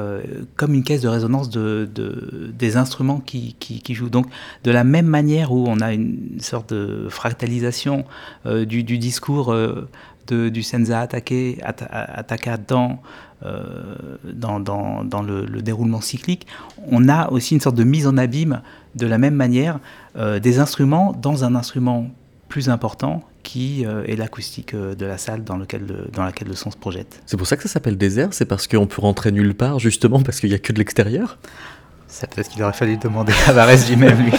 [0.56, 3.56] comme une caisse de résonance de, de, des instruments qui,
[3.89, 4.12] jouent.
[4.12, 4.28] Donc
[4.63, 8.06] de la même manière où on a une sorte de fractalisation
[8.46, 9.56] du, discours
[10.28, 13.00] de, du Senza attaqué, Attaka dans, euh,
[13.41, 16.48] dans, dans, dans le, le, déroulement cyclique,
[16.89, 18.62] on a aussi une sorte de mise en abîme
[18.96, 19.80] de la même manière
[20.17, 22.10] euh, des instruments dans un instrument
[22.50, 26.48] plus important qui euh, est l'acoustique euh, de la salle dans, lequel le, dans laquelle
[26.48, 27.22] le son se projette.
[27.26, 30.22] C'est pour ça que ça s'appelle désert, c'est parce qu'on peut rentrer nulle part justement
[30.22, 31.38] parce qu'il n'y a que de l'extérieur?
[32.08, 34.34] C'est peut-être qu'il aurait fallu demander à Varese lui-même lui.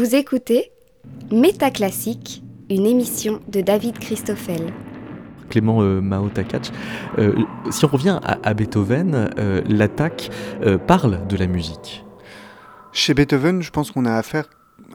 [0.00, 0.72] Vous écoutez
[1.30, 4.72] Métaclassique, une émission de David Christoffel.
[5.50, 6.70] Clément euh, Mao Takach.
[7.18, 7.34] Euh,
[7.70, 10.30] si on revient à, à Beethoven, euh, l'attaque
[10.62, 12.02] euh, parle de la musique.
[12.94, 14.48] Chez Beethoven, je pense qu'on a affaire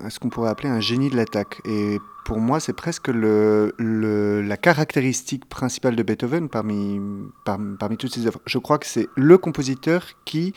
[0.03, 1.61] à ce qu'on pourrait appeler un génie de l'attaque.
[1.65, 6.99] Et pour moi, c'est presque le, le- la caractéristique principale de Beethoven parmi,
[7.45, 8.39] par- parmi toutes ses œuvres.
[8.47, 10.53] Je crois que c'est le compositeur qui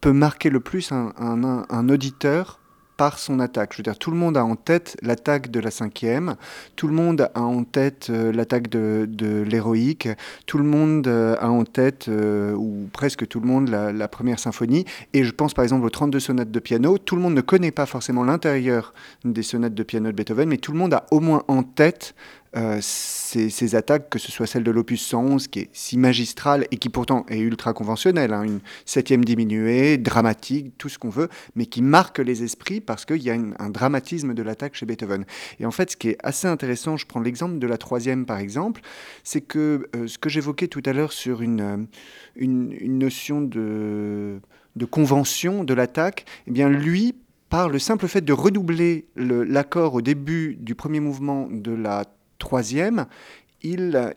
[0.00, 2.58] peut marquer le plus un, un- un- un auditeur
[2.96, 3.72] par son attaque.
[3.72, 6.36] Je veux dire, tout le monde a en tête l'attaque de la cinquième,
[6.76, 10.08] tout le monde a en tête euh, l'attaque de, l'héroïque,
[10.46, 14.08] tout le monde euh, a en tête, euh, ou presque tout le monde, la, la
[14.08, 14.84] première symphonie.
[15.12, 16.98] Et je pense par exemple aux 32 sonates de piano.
[16.98, 18.92] Tout le monde ne connaît pas forcément l'intérieur
[19.24, 22.14] des sonates de piano de Beethoven, mais tout le monde a au moins en tête
[22.54, 26.76] euh, ces, attaques, que ce soit celle de l'opus 111, qui est si magistrale et
[26.76, 31.64] qui pourtant est ultra conventionnelle, hein, une septième diminuée, dramatique, tout ce qu'on veut, mais
[31.66, 35.24] qui marque les esprits parce qu'il y a un dramatisme de l'attaque chez Beethoven.
[35.60, 38.38] Et en fait, ce qui est assez intéressant, je prends l'exemple de la troisième par
[38.38, 38.82] exemple,
[39.24, 41.76] c'est que euh, ce que j'évoquais tout à l'heure sur une, euh,
[42.36, 44.40] une, notion de,
[44.76, 47.14] de convention de l'attaque, eh bien lui,
[47.48, 52.04] par le simple fait de redoubler le- l'accord au début du premier mouvement de la
[52.42, 53.06] troisième,
[53.62, 54.14] il,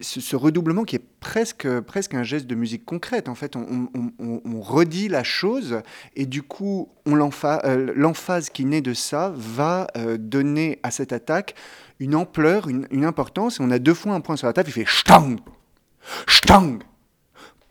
[0.00, 5.08] ce, redoublement qui est presque, presque un geste de musique concrète, en fait, on, redit
[5.08, 5.82] la chose
[6.16, 11.54] et du coup, euh, l'emphase qui naît de ça va euh, donner à cette attaque
[12.00, 13.60] une ampleur, une, importance.
[13.60, 15.36] Et on a deux fois un point sur la table, il fait stang,
[16.26, 16.78] stang.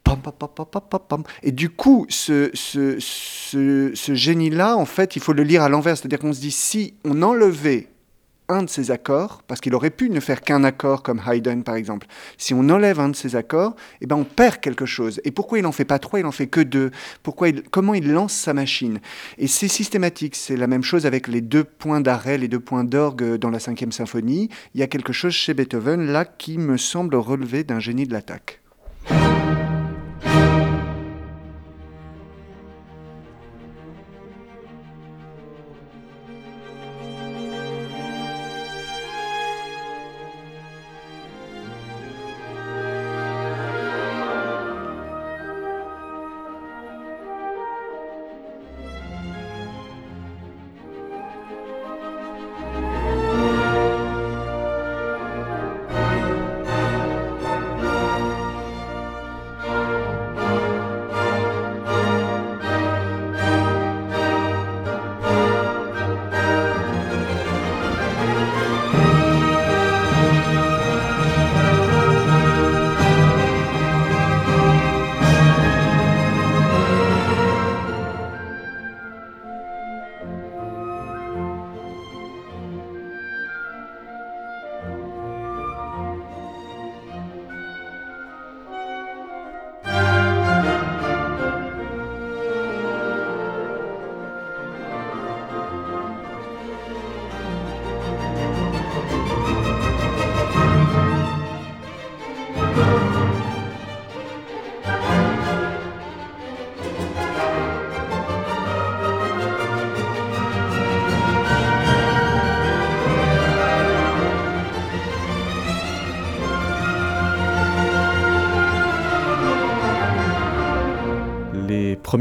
[0.04, 1.24] Pam, pam, pam.
[1.42, 5.70] Et du coup, ce, ce, ce, ce génie-là, en fait, il faut le lire à
[5.70, 5.98] l'envers.
[5.98, 7.90] C'est-à-dire qu'on se dit, si on enlevait
[8.48, 11.76] un de ces accords, parce qu'il aurait pu ne faire qu'un accord comme Haydn par
[11.76, 15.20] exemple, si on enlève un de ces accords, eh ben on perd quelque chose.
[15.24, 16.92] Et pourquoi il n'en fait pas trois, il en fait que deux?
[17.24, 19.00] Pourquoi Comment il lance sa machine?
[19.38, 22.84] Et c'est systématique, c'est la même chose avec les deux points d'arrêt, les deux points
[22.84, 24.50] d'orgue dans la cinquième symphonie.
[24.74, 28.14] Il y a quelque chose chez Beethoven là qui me semble relever d'un génie de
[28.14, 28.62] l'attaque.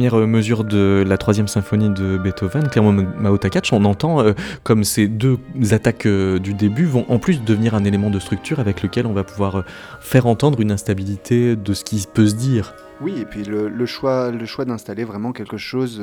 [0.05, 4.34] Premières euh, mesures de la troisième symphonie de Beethoven, Clermont Mao Takach, on entend euh,
[4.62, 5.38] comme ces deux
[5.70, 9.14] attaques euh, du début vont en plus devenir un élément de structure avec lequel on
[9.14, 9.64] va pouvoir
[10.00, 12.74] faire entendre une instabilité de ce qui peut se dire.
[13.00, 16.00] Oui, et puis le, choix, le choix d'installer vraiment quelque chose,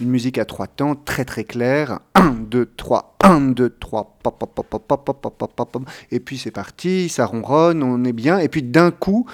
[0.00, 2.00] une musique à trois temps très très claire.
[2.14, 5.70] 1, 2, 3, 1, 2, 3, pop, pop, pop, pop, pop, pop, pop, pop, pop,
[5.72, 5.82] pop.
[6.10, 9.26] et puis c'est parti, ça ronronne, on est bien, et puis d'un coup,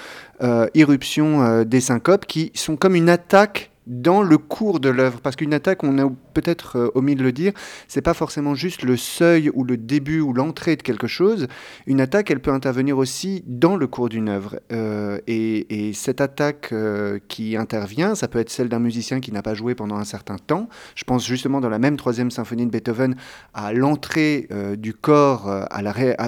[0.75, 5.19] irruption des syncopes qui sont comme une attaque dans le cours de l'œuvre.
[5.21, 7.53] Parce qu'une attaque, on a peut-être euh, omis de le dire,
[7.87, 11.47] c'est pas forcément juste le seuil ou le début ou l'entrée de quelque chose.
[11.87, 14.59] Une attaque, elle peut intervenir aussi dans le cours d'une œuvre.
[14.71, 19.31] Euh, et, et cette attaque euh, qui intervient, ça peut être celle d'un musicien qui
[19.31, 20.69] n'a pas joué pendant un certain temps.
[20.95, 23.15] Je pense justement dans la même troisième symphonie de Beethoven
[23.53, 25.67] à l'entrée du corps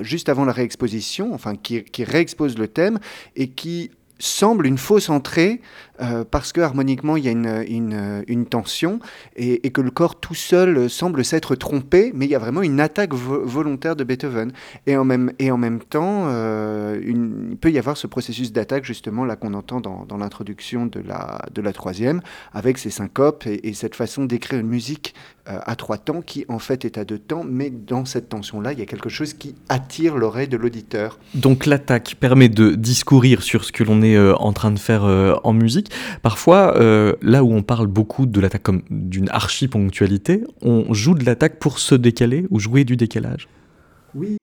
[0.02, 3.00] juste avant la réexposition, enfin qui réexpose le thème
[3.36, 5.62] et qui semble une fausse entrée
[6.02, 9.00] euh, parce que harmoniquement il y a une, tension
[9.36, 12.80] et, que le corps tout seul semble s'être trompé, mais il y a vraiment une
[12.80, 14.52] attaque vo volontaire de Beethoven.
[14.88, 18.84] Et en même, et en même temps, euh, il peut y avoir ce processus d'attaque
[18.84, 22.22] justement là qu'on entend dans, l'introduction de la, de la troisième,
[22.54, 25.14] avec ces syncopes et, et cette façon d'écrire une musique
[25.48, 28.74] euh, à trois temps qui en fait est à deux temps, mais dans cette tension-là,
[28.74, 31.20] il y a quelque chose qui attire l'oreille de l'auditeur.
[31.36, 35.04] Donc l'attaque permet de discourir sur ce que l'on est en train de faire
[35.44, 35.85] en musique.
[36.22, 41.26] Parfois, euh, là où on parle beaucoup de l'attaque comme d'une archi-ponctualité, on joue de
[41.26, 43.48] l'attaque pour se décaler ou jouer du décalage.
[44.14, 44.38] Oui,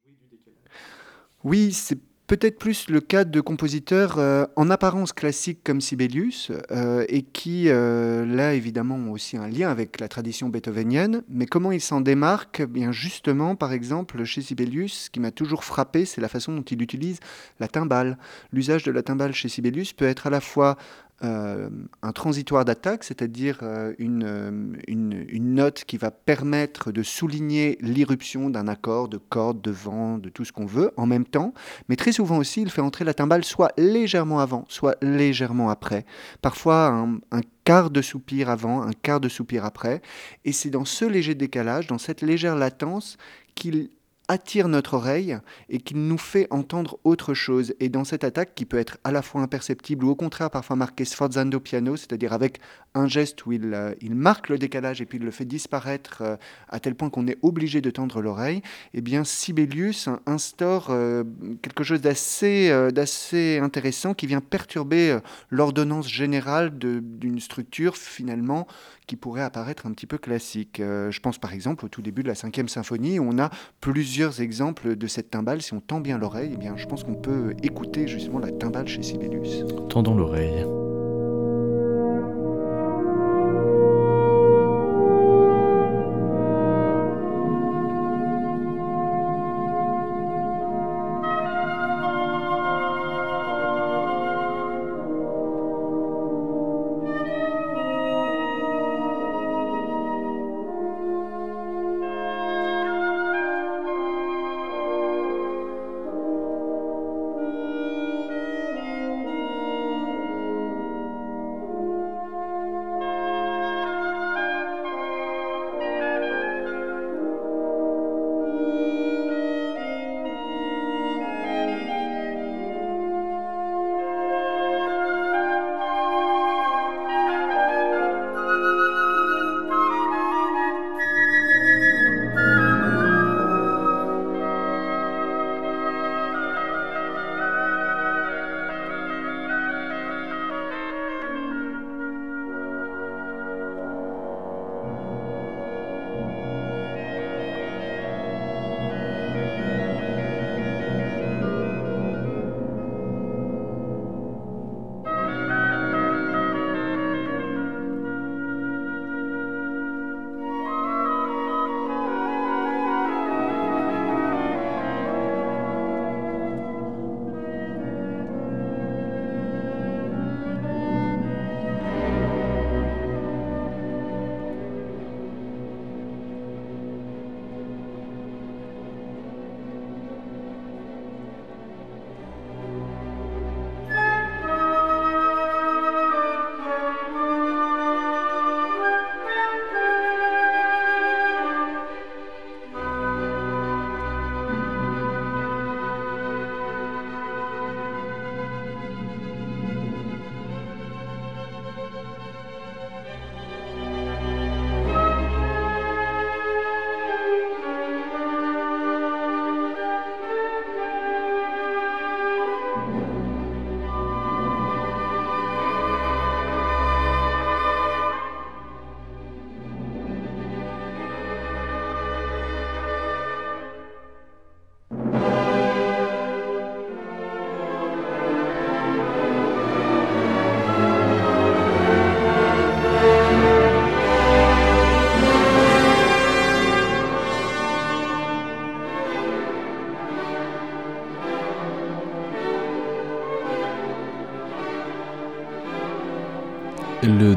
[1.44, 7.04] oui c'est peut-être plus le cas de compositeurs euh, en apparence classiques comme Sibelius, euh,
[7.08, 11.22] et qui, là, évidemment, ont aussi un lien avec la tradition beethovenienne.
[11.28, 12.60] Mais comment ils s'en démarquent?
[12.60, 16.54] Eh Bien justement, par exemple, chez Sibelius, ce qui m'a toujours frappé, c'est la façon
[16.54, 17.18] dont il utilise
[17.60, 18.16] la timbale.
[18.52, 20.78] L'usage de la timbale chez Sibelius peut être à la fois
[21.24, 21.68] euh,
[22.02, 24.50] un transitoire d'attaque, c'est-à-dire euh, une, euh,
[24.88, 30.18] une, une, note qui va permettre de souligner l'irruption d'un accord, de corde, de vent,
[30.18, 31.54] de tout ce qu'on veut, en même temps.
[31.88, 36.06] Mais très souvent aussi, il fait entrer la timbale soit légèrement avant, soit légèrement après.
[36.40, 36.88] Parfois
[37.30, 40.02] un quart de soupir avant, un quart de soupir après.
[40.44, 43.16] Et c'est dans ce léger décalage, dans cette légère latence,
[43.54, 43.90] qu'il
[44.32, 45.36] attire notre oreille
[45.68, 47.74] et qui nous fait entendre autre chose.
[47.80, 50.74] Et dans cette attaque qui peut être à la fois imperceptible ou au contraire parfois
[50.74, 52.58] marquée sforzando piano, c'est-à-dire avec
[52.94, 56.22] un geste où il, euh, il, marque le décalage et puis il le fait disparaître
[56.22, 56.36] euh,
[56.68, 58.62] à tel point qu'on est obligé de tendre l'oreille,
[58.94, 61.24] eh bien Sibelius instaure euh,
[61.60, 65.18] quelque chose d'assez d'assez intéressant qui vient perturber
[65.50, 68.66] l'ordonnance générale d'une structure finalement
[69.06, 70.80] qui pourrait apparaître un petit peu classique.
[70.80, 73.50] Euh, je pense par exemple au tout début de la cinquième symphonie où on a
[73.80, 75.62] plusieurs exemples de cette timbale.
[75.62, 78.88] Si on tend bien l'oreille, eh bien je pense qu'on peut écouter justement la timbale
[78.88, 79.64] chez Sibelius.
[79.88, 80.64] Tendons l'oreille.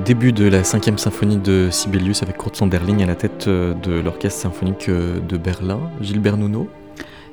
[0.05, 3.93] Début de la cinquième symphonie de Sibelius avec Kurt Sonderling à la tête euh, de
[3.93, 6.69] l'orchestre symphonique euh, de Berlin, Gilbert Nuno.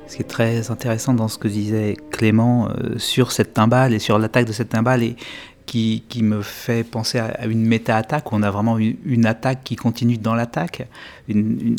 [0.07, 3.99] Ce qui est très intéressant dans ce que disait Clément euh, sur cette timbale et
[3.99, 5.15] sur l'attaque de cette timbale et
[5.67, 10.17] qui, me fait penser à, une méta-attaque, où on a vraiment une, attaque qui continue
[10.17, 10.87] dans l'attaque,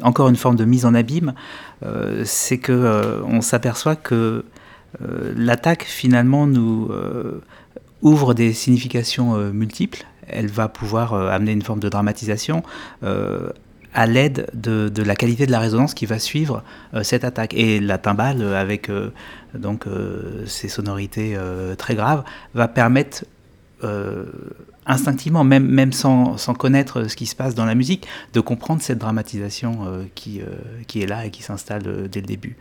[0.02, 1.34] encore une forme de mise en abîme,
[2.24, 4.44] c'est que on s'aperçoit que
[5.36, 6.90] l'attaque finalement nous
[8.02, 10.04] ouvre des significations multiples.
[10.28, 12.62] Elle va pouvoir amener une forme de dramatisation
[13.94, 16.62] à l'aide de, la qualité de la résonance qui va suivre
[16.92, 17.54] euh, cette attaque.
[17.54, 19.10] Et la timbale, avec euh,
[19.54, 21.38] donc euh, ses sonorités
[21.78, 23.24] très graves, va permettre
[24.86, 28.80] instinctivement, même, même sans, sans, connaître ce qui se passe dans la musique, de comprendre
[28.80, 30.40] cette dramatisation qui,
[30.86, 32.56] qui est là et qui s'installe dès le début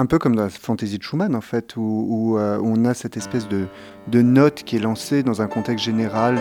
[0.00, 3.18] un peu comme dans la fantaisie de Schumann, en fait, où, euh, on a cette
[3.18, 3.66] espèce de,
[4.10, 6.38] note qui est lancée dans un contexte général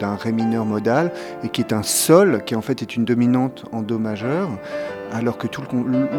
[0.00, 1.12] d'un ré mineur modal
[1.44, 4.48] et qui est un sol, qui en fait est une dominante en do majeur,
[5.12, 5.62] alors que tout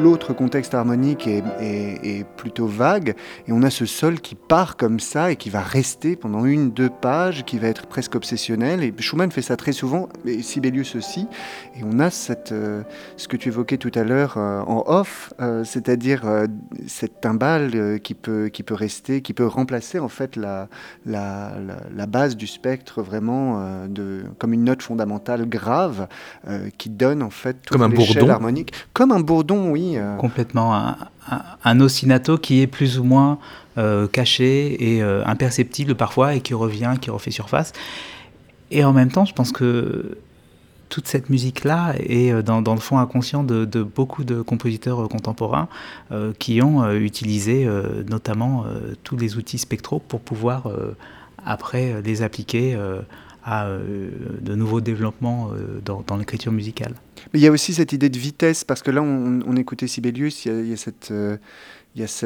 [0.01, 3.15] l'autre contexte harmonique est, plutôt vague.
[3.47, 6.71] Et on a ce sol qui part comme ça et qui va rester pendant une,
[6.71, 8.83] deux pages, qui va être presque obsessionnel.
[8.83, 11.27] Et Schumann fait ça très souvent, et Sibelius aussi.
[11.75, 12.09] Et on a
[12.51, 12.83] euh,
[13.17, 15.33] ce que tu évoquais tout à l'heure euh, en off,
[15.63, 16.23] c'est-à-dire
[16.87, 20.67] cette timbale euh, qui, peut, qui peut rester, qui peut remplacer en fait la,
[21.05, 26.07] la, la, la base du spectre vraiment euh, de, comme une note fondamentale grave
[26.77, 28.73] qui donne en fait toute l'échelle harmonique.
[28.93, 29.93] Comme un bourdon, oui.
[29.97, 30.15] Euh...
[30.17, 30.75] Complètement.
[30.75, 30.97] Un,
[31.29, 33.39] un, un, ostinato qui est plus ou moins
[33.77, 37.73] euh, caché et euh, imperceptible parfois et qui revient, qui refait surface.
[38.71, 40.17] Et en même temps, je pense que
[40.93, 45.67] toute cette musique-là est euh, dans, le fond inconscient de, beaucoup de compositeurs contemporains
[46.11, 47.67] euh, qui ont euh, utilisé
[48.07, 48.65] notamment
[49.03, 50.69] tous les outils spectraux pour pouvoir
[51.45, 52.77] après les appliquer
[53.43, 54.09] à euh,
[54.41, 56.93] de nouveaux développements euh, dans, l'écriture musicale.
[57.33, 59.87] Mais il y a aussi cette idée de vitesse, parce que là, on, on écoutait
[59.87, 61.37] Sibelius, il y a, cette, euh,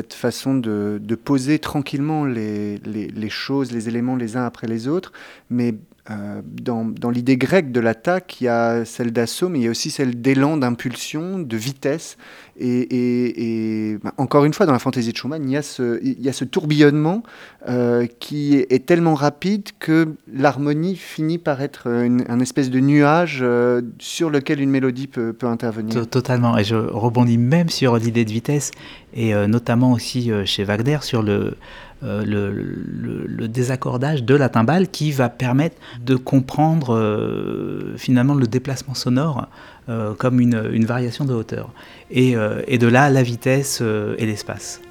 [0.10, 5.12] façon de, poser tranquillement les, les, les, choses, les éléments les uns après les autres,
[5.50, 5.76] mais
[6.10, 9.72] euh, dans, l'idée grecque de l'attaque, il y a celle d'assaut, mais il y a
[9.72, 12.18] aussi celle d'élan, d'impulsion, de vitesse.
[12.60, 17.24] Et, bah, encore une fois, dans la fantaisie de Schumann, il y a ce, tourbillonnement
[17.68, 23.82] euh, qui est tellement rapide que l'harmonie finit par être un espèce de nuage euh,
[24.00, 26.08] sur lequel une mélodie peut, intervenir.
[26.08, 26.58] Totalement.
[26.58, 28.72] Et je rebondis même sur l'idée de vitesse,
[29.14, 31.58] et notamment aussi chez Wagner sur le,
[32.04, 38.94] euh, le, désaccordage de la timbale qui va permettre de comprendre euh, finalement le déplacement
[38.94, 39.48] sonore
[39.90, 41.72] euh, comme une, variation de hauteur.
[42.12, 44.82] Et, de là, la vitesse et l'espace.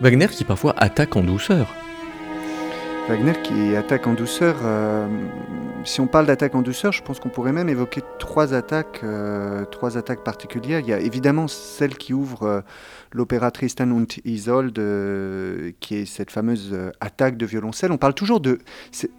[0.00, 1.66] Wagner qui parfois attaque en douceur.
[3.08, 4.56] Wagner qui attaque en douceur.
[4.64, 5.06] Euh,
[5.84, 9.64] si on parle d'attaque en douceur, je pense qu'on pourrait même évoquer trois attaques, euh,
[9.64, 10.80] trois attaques particulières.
[10.80, 12.60] Il y a évidemment celle qui ouvre euh,
[13.12, 14.82] l'opéra Tristan und Isolde,
[15.78, 17.92] qui est cette fameuse attaque de violoncelle.
[17.92, 18.58] On parle toujours de...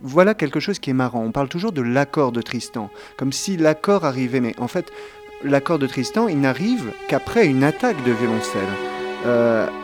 [0.02, 1.24] Voilà quelque chose qui est marrant.
[1.24, 4.42] On parle toujours de l'accord de Tristan, comme si l'accord arrivait.
[4.42, 4.92] Mais en fait,
[5.46, 8.68] l'accord de Tristan, il n'arrive qu'après une attaque de violoncelle.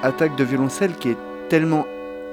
[0.03, 1.85] Attaque de violoncelle qui est tellement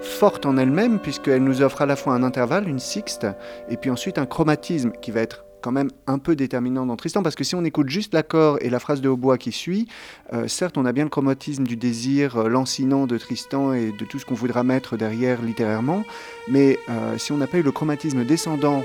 [0.03, 3.27] forte en elle-même, puisqu'elle nous offre à la fois un intervalle, une sixte,
[3.69, 7.23] et puis ensuite un chromatisme qui va être quand même un peu déterminant dans Tristan,
[7.23, 9.89] parce que si on écoute juste l'accord et la phrase de hautbois qui suit,
[10.33, 14.05] euh, certes on a bien le chromatisme du désir euh, lancinant de Tristan et de
[14.07, 16.05] tout ce qu'on voudra mettre derrière littérairement,
[16.49, 18.83] mais euh, si on n'a pas eu le chromatisme descendant,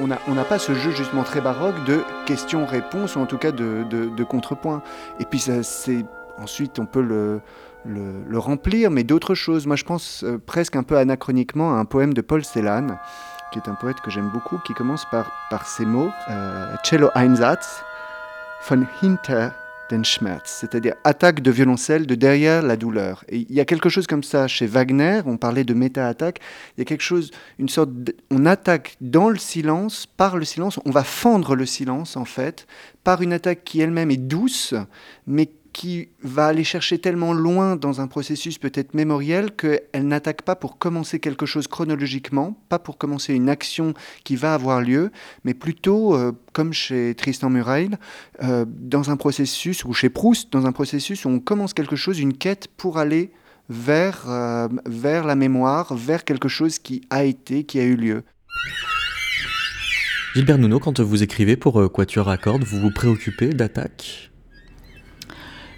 [0.00, 3.84] on n'a pas ce jeu justement très baroque de questions-réponses, ou en tout cas de,
[3.88, 4.82] de, de contrepoint.
[5.20, 5.52] Et puis ça,
[6.38, 7.40] ensuite on peut le
[7.84, 9.66] le, remplir, mais d'autres choses.
[9.66, 12.98] Moi, je pense euh, presque un peu anachroniquement à un poème de Paul Celan,
[13.52, 17.10] qui est un poète que j'aime beaucoup, qui commence par, par ces mots euh, Cello
[17.14, 17.82] Einsatz
[18.68, 19.48] von hinter
[19.90, 23.24] den Schmerz, c'est-à-dire attaque de violoncelle de derrière la douleur.
[23.28, 26.40] Et il y a quelque chose comme ça chez Wagner, on parlait de méta-attaque,
[26.76, 27.90] il y a quelque chose, une sorte,
[28.30, 32.66] on attaque dans le silence, par le silence, on va fendre le silence en fait,
[33.04, 34.74] par une attaque qui elle-même est douce,
[35.26, 40.54] mais qui va aller chercher tellement loin dans un processus peut-être mémoriel qu'elle n'attaque pas
[40.54, 45.10] pour commencer quelque chose chronologiquement, pas pour commencer une action qui va avoir lieu,
[45.42, 47.90] mais plutôt, euh, comme chez Tristan Murail,
[48.42, 52.20] euh, dans un processus, ou chez Proust, dans un processus où on commence quelque chose,
[52.20, 53.32] une quête pour aller
[53.68, 58.22] vers, euh, vers la mémoire, vers quelque chose qui a été, qui a eu lieu.
[60.36, 64.33] Gilbert Nuno, quand vous écrivez pour Quatuor à cordes, vous vous préoccupez d'attaque?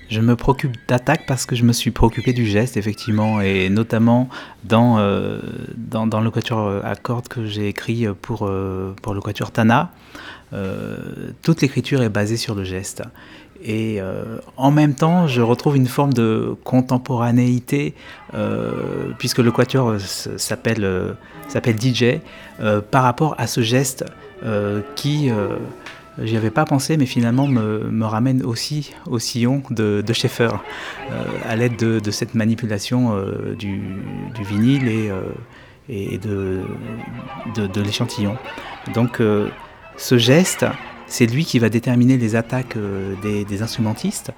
[0.09, 4.28] Je me préoccupe d'attaque parce que je me suis préoccupé du geste, effectivement, et notamment
[4.64, 5.40] dans, euh,
[5.76, 9.92] dans, dans, le quatuor à cordes que j'ai écrit pour, euh, pour le quatuor Tana.
[10.52, 10.96] Euh,
[11.42, 13.02] toute l'écriture est basée sur le geste.
[13.64, 17.94] Et euh, en même temps, je retrouve une forme de contemporanéité,
[18.34, 21.16] euh, puisque le quatuor s'appelle
[21.48, 22.20] DJ,
[22.90, 24.04] par rapport à ce geste
[24.94, 25.30] qui,
[26.23, 30.51] j'y avais pas pensé, mais finalement me, ramène aussi au sillon de, de Schaeffer,
[31.11, 33.81] euh, à l'aide de, cette manipulation euh, du,
[34.41, 36.62] vinyle et, euh,
[37.55, 38.37] de, l'échantillon.
[38.95, 39.21] Donc
[39.97, 40.67] ce geste,
[41.07, 42.77] c'est lui qui va déterminer les attaques
[43.23, 44.33] des, des instrumentistes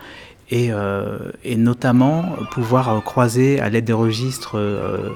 [0.51, 5.11] et, euh, et notamment pouvoir euh, croiser à l'aide des registres euh,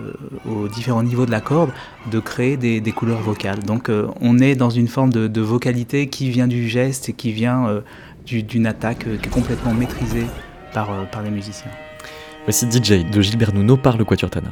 [0.48, 1.70] aux différents niveaux de la corde,
[2.10, 3.60] de créer des, couleurs vocales.
[3.60, 7.82] Donc on est dans une forme de, vocalité qui vient du geste et qui vient
[8.26, 10.26] du- d'une attaque qui est complètement maîtrisée
[10.74, 11.70] par, par les musiciens.
[12.44, 14.50] Voici DJ de Gilbert Nuno par le Quatuor Tana.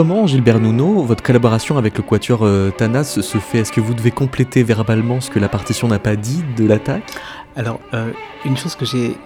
[0.00, 3.58] Comment, Gilbert Nuno, votre collaboration avec le Quatuor euh, Tana se, fait?
[3.58, 7.02] Est-ce que vous devez compléter verbalement ce que la partition n'a pas dit de l'attaque?
[7.54, 8.10] Alors, euh,
[8.46, 9.18] une chose que j'ai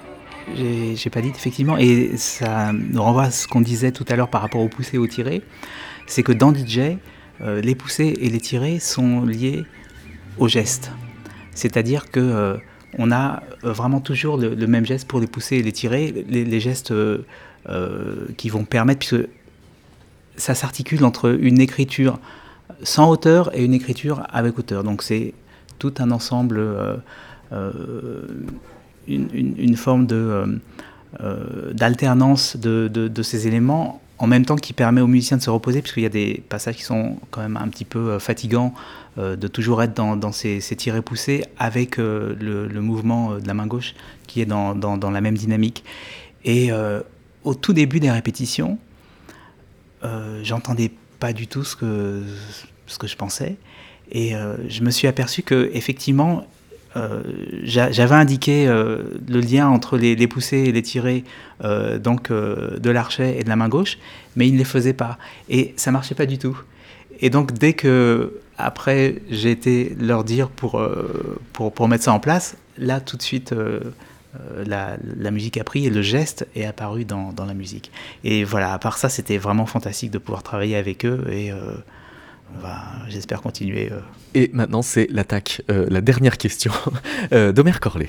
[0.57, 4.27] j'ai pas dit effectivement, et ça nous renvoie à ce qu'on disait tout à l'heure
[4.27, 5.43] par rapport aux poussées et aux tirés,
[6.09, 6.99] c'est que dans DJ,
[7.41, 9.63] euh, les poussées et les tirés sont liés
[10.39, 10.91] au geste.
[11.53, 12.57] C'est-à-dire que euh,
[12.99, 16.59] on a euh, vraiment toujours le, même geste pour les poussées et les tirés, les,
[16.59, 16.93] gestes
[18.37, 19.29] qui vont permettre, puisque
[20.37, 22.19] ça s'articule entre une écriture
[22.83, 24.85] sans hauteur et une écriture avec hauteur.
[24.85, 25.35] Donc c'est
[25.79, 26.97] tout un ensemble, euh,
[27.53, 28.23] euh,
[29.07, 30.61] une, forme de,
[31.21, 35.83] euh, d'alternance de, ces éléments, en même temps qui permet aux musiciens de se reposer,
[35.83, 38.73] puisqu'il y a des passages qui sont quand même un petit peu fatigants,
[39.17, 43.95] de toujours être dans, ces, ces tirés poussés avec le, mouvement de la main gauche
[44.27, 45.85] qui est dans, la même dynamique.
[46.45, 46.71] Et
[47.43, 48.79] au tout début des répétitions,
[50.05, 50.91] euh, j'entendais
[51.21, 52.23] pas du tout ce que,
[52.87, 53.57] ce que je pensais.
[54.13, 56.47] Et euh, je me suis aperçu que effectivement,
[56.97, 57.23] euh,
[57.65, 61.25] j'a- j'avais indiqué le lien entre les, les poussées et les tirés
[61.65, 63.99] euh, donc de l'archet et de la main gauche,
[64.37, 65.19] mais il ne les faisait pas.
[65.49, 66.57] Et ça marchait pas du tout.
[67.21, 70.81] Et donc dès que après j'ai été leur dire pour,
[71.53, 73.55] pour, pour mettre ça en place, là tout de suite
[74.67, 77.91] la, la musique a pris et le geste est apparu dans, dans la musique.
[78.25, 81.75] Et voilà, à part ça, c'était vraiment fantastique de pouvoir travailler avec eux et euh,
[83.09, 83.91] j'espère continuer.
[83.93, 84.01] euh.
[84.35, 86.73] Et maintenant, c'est l'attaque, euh, la dernière question
[87.33, 88.09] euh, d'Omer Corlet.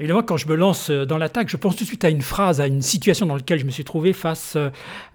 [0.00, 2.22] Évidemment, quand je me lance euh, dans l'attaque, je pense tout de suite à une
[2.22, 4.70] phrase, à une situation dans laquelle je me suis trouvé face euh,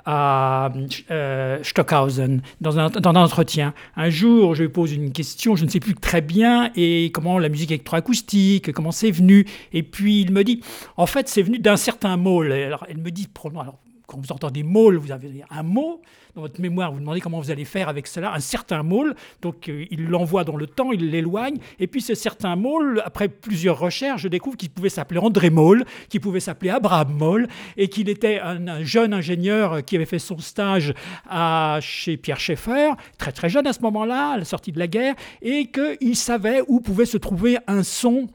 [0.06, 0.72] à
[1.10, 3.74] euh, Stockhausen dans un, entretien.
[3.96, 7.40] Un jour, je lui pose une question, je ne sais plus très bien, et comment
[7.40, 9.48] la musique électroacoustique, comment c'est venu?
[9.74, 10.62] Et puis il me dit,
[10.98, 12.52] en fait, c'est venu d'un certain môle.
[12.52, 13.28] Alors, elle me dit,
[13.60, 16.01] alors, quand vous entendez môle, vous avez un mot
[16.36, 19.70] dans votre mémoire, vous demandez comment vous allez faire avec cela, un certain môle, donc
[19.70, 23.80] euh, il l'envoie dans le temps, il l'éloigne, et puis ce certain môle, après plusieurs
[23.80, 27.47] recherches, je découvre qu'il pouvait s'appeler André Môle, qu'il pouvait s'appeler Abraham Môle,
[27.78, 30.93] et qu'il était un, jeune ingénieur qui avait fait son stage
[31.80, 35.16] chez Pierre Schaeffer, très très jeune à ce moment-là, à la sortie de la guerre,
[35.41, 38.28] et qu'il savait où pouvait se trouver un son,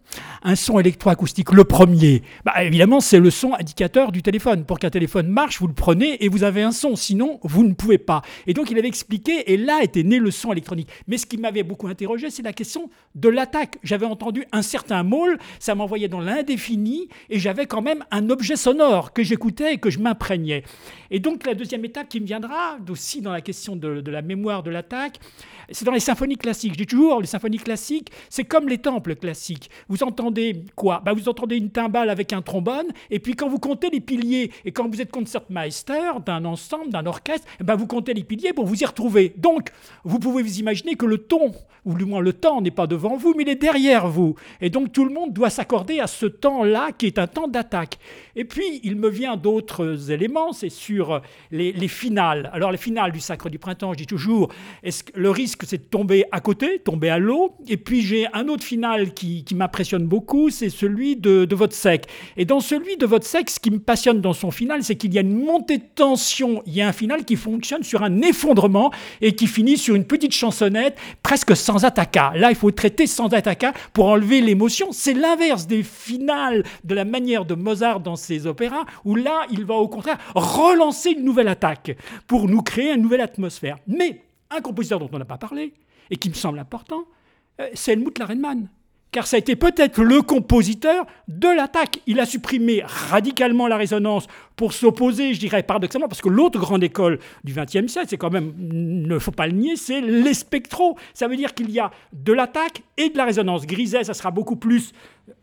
[0.42, 2.22] un son électroacoustique, le premier.
[2.46, 4.64] Bah, évidemment, c'est le son indicateur du téléphone.
[4.64, 7.74] Pour qu'un téléphone marche, vous le prenez et vous avez un son, sinon vous ne
[7.74, 8.22] pouvez pas.
[8.46, 10.88] Et donc il avait expliqué, et là était né le son électronique.
[11.06, 13.76] Mais ce qui m'avait beaucoup interrogé, c'est la question de l'attaque.
[13.82, 18.56] J'avais entendu un certain môle, ça m'envoyait dans l'indéfini, et j'avais quand même un objet
[18.56, 20.64] sonore que j'écoutais et que je m'imprégnais.
[21.11, 24.62] Et donc la deuxième étape qui me viendra, aussi dans la question de, la mémoire
[24.62, 25.20] de l'attaque,
[25.70, 26.72] c'est dans les symphonies classiques.
[26.72, 29.70] Je dis toujours, les symphonies classiques, c'est comme les temples classiques.
[29.88, 31.02] Vous entendez quoi?
[31.04, 34.50] Bah, Vous entendez une timbale avec un trombone, et puis quand vous comptez les piliers,
[34.64, 35.11] et quand vous êtes
[35.51, 39.34] concertmeister d'un ensemble, d'un orchestre, bah, vous comptez les piliers pour vous y retrouver.
[39.36, 39.70] Donc,
[40.05, 41.53] vous pouvez vous imaginer que le ton,
[41.84, 44.34] ou du moins le temps, n'est pas devant vous, mais il est derrière vous.
[44.60, 47.98] Et donc, tout le monde doit s'accorder à ce temps-là, qui est un temps d'attaque.
[48.36, 52.50] Et puis, il me vient d'autres éléments, c'est sur les, les, finales.
[52.52, 54.50] Alors, les finales du Sacre du Printemps, je dis toujours,
[55.14, 57.54] le risque c'est de tomber à côté, tomber à l'eau?
[57.68, 62.06] Et puis j'ai un autre final qui, m'impressionne beaucoup, c'est celui de, votre sec.
[62.36, 65.12] Et dans celui de votre sec, ce qui me passionne dans son final, c'est qu'il
[65.12, 66.62] y a une montée de tension.
[66.66, 70.04] Il y a un final qui fonctionne sur un effondrement et qui finit sur une
[70.04, 72.32] petite chansonnette presque sans attacca.
[72.36, 74.88] Là, il faut traiter sans attacca pour enlever l'émotion.
[74.92, 79.64] C'est l'inverse des finales de la manière de Mozart dans ses opéras, où là, il
[79.64, 81.96] va au contraire relancer une nouvelle attaque
[82.26, 83.78] pour nous créer une nouvelle atmosphère.
[83.86, 85.74] Mais un compositeur dont on n'a pas parlé,
[86.10, 87.04] et qui me semble important,
[87.60, 88.68] euh, c'est Helmut Larenmann.
[89.12, 92.00] Car ça a été peut-être le compositeur de l'attaque.
[92.06, 96.84] Il a supprimé radicalement la résonance pour s'opposer, je dirais paradoxalement, parce que l'autre grande
[96.84, 100.96] école du XXe siècle, c'est quand même, ne faut pas le nier, c'est les spectros.
[101.14, 103.66] Ça veut dire qu'il y a de l'attaque et de la résonance.
[103.66, 104.92] Griset, ça sera beaucoup plus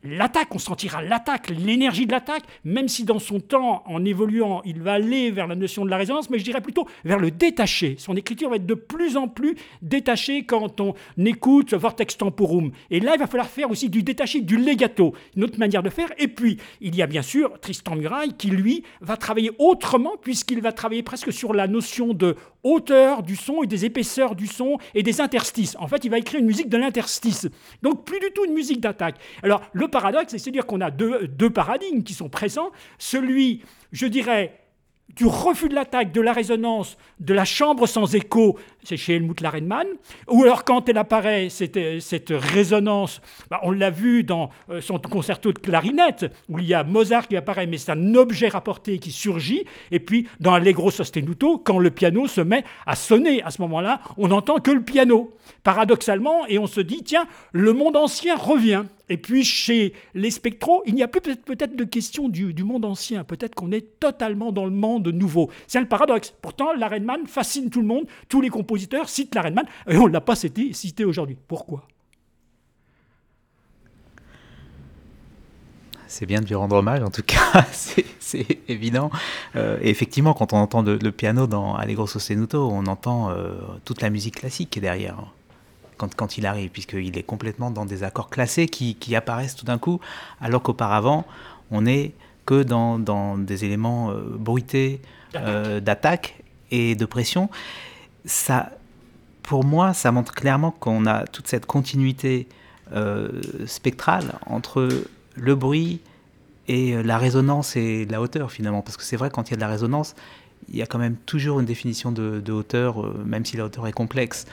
[0.03, 4.81] l'attaque, on sentira l'attaque, l'énergie de l'attaque, même si dans son temps, en évoluant, il
[4.81, 7.95] va aller vers la notion de la résonance, mais je dirais plutôt vers le détaché.
[7.97, 10.93] Son écriture va être de plus en plus détachée quand on
[11.25, 12.71] écoute Vortex Temporum.
[12.89, 15.89] Et là, il va falloir faire aussi du détaché, du legato, une autre manière de
[15.89, 16.09] faire.
[16.17, 20.61] Et puis, il y a bien sûr Tristan Muraille qui, lui, va travailler autrement, puisqu'il
[20.61, 24.77] va travailler presque sur la notion de hauteur du son et des épaisseurs du son
[24.93, 25.75] et des interstices.
[25.79, 27.47] En fait, il va écrire une musique de l'interstice.
[27.81, 29.15] Donc, plus du tout une musique d'attaque.
[29.43, 32.71] Alors, le paradoxe, c'est de dire qu'on a deux, deux paradigmes qui sont présents.
[32.97, 34.59] Celui, je dirais,
[35.15, 39.41] du refus de l'attaque, de la résonance, de la chambre sans écho, c'est chez Helmut
[39.41, 39.87] Larenmann.
[40.27, 44.99] Ou alors quand elle apparaît, cette, cette résonance, bah, on l'a vu dans euh, son
[44.99, 48.99] concerto de clarinette, où il y a Mozart qui apparaît, mais c'est un objet rapporté
[48.99, 49.65] qui surgit.
[49.91, 54.01] Et puis dans Allegro sostenuto, quand le piano se met à sonner, à ce moment-là,
[54.17, 55.33] on n'entend que le piano,
[55.63, 58.83] paradoxalement, et on se dit, tiens, le monde ancien revient.
[59.09, 63.23] Et puis chez les spectros, il n'y a plus peut-être de question du, monde ancien.
[63.23, 65.49] Peut-être qu'on est totalement dans le monde nouveau.
[65.67, 66.33] C'est le paradoxe.
[66.41, 68.05] Pourtant, l'Arenman fascine tout le monde.
[68.29, 71.37] Tous les compositeurs citent l'Arenman et on ne l'a pas cité, aujourd'hui.
[71.47, 71.87] Pourquoi?
[76.09, 79.11] C'est bien de lui rendre hommage, en tout cas, c'est évident.
[79.57, 84.09] Euh, effectivement, quand on entend le, piano dans Allegro Sostenuto, on entend euh, toute la
[84.09, 85.33] musique classique qui est derrière
[85.97, 89.65] quand, quand il arrive, puisqu'il est complètement dans des accords classés qui, qui apparaissent tout
[89.65, 89.99] d'un coup,
[90.39, 91.25] alors qu'auparavant,
[91.71, 92.13] on n'est
[92.47, 95.01] que dans, dans, des éléments euh, bruités
[95.35, 96.41] euh, d'attaque
[96.71, 97.49] et de pression.
[98.25, 98.71] Ça,
[99.43, 102.47] pour moi, ça montre clairement qu'on a toute cette continuité
[102.93, 103.29] euh,
[103.65, 104.89] spectrale entre
[105.35, 105.99] le bruit
[106.69, 108.81] et la résonance et la hauteur finalement.
[108.81, 110.15] Parce que c'est vrai, quand il y a de la résonance,
[110.69, 113.87] il y a quand même toujours une définition de, de hauteur, même si la hauteur
[113.87, 114.45] est complexe.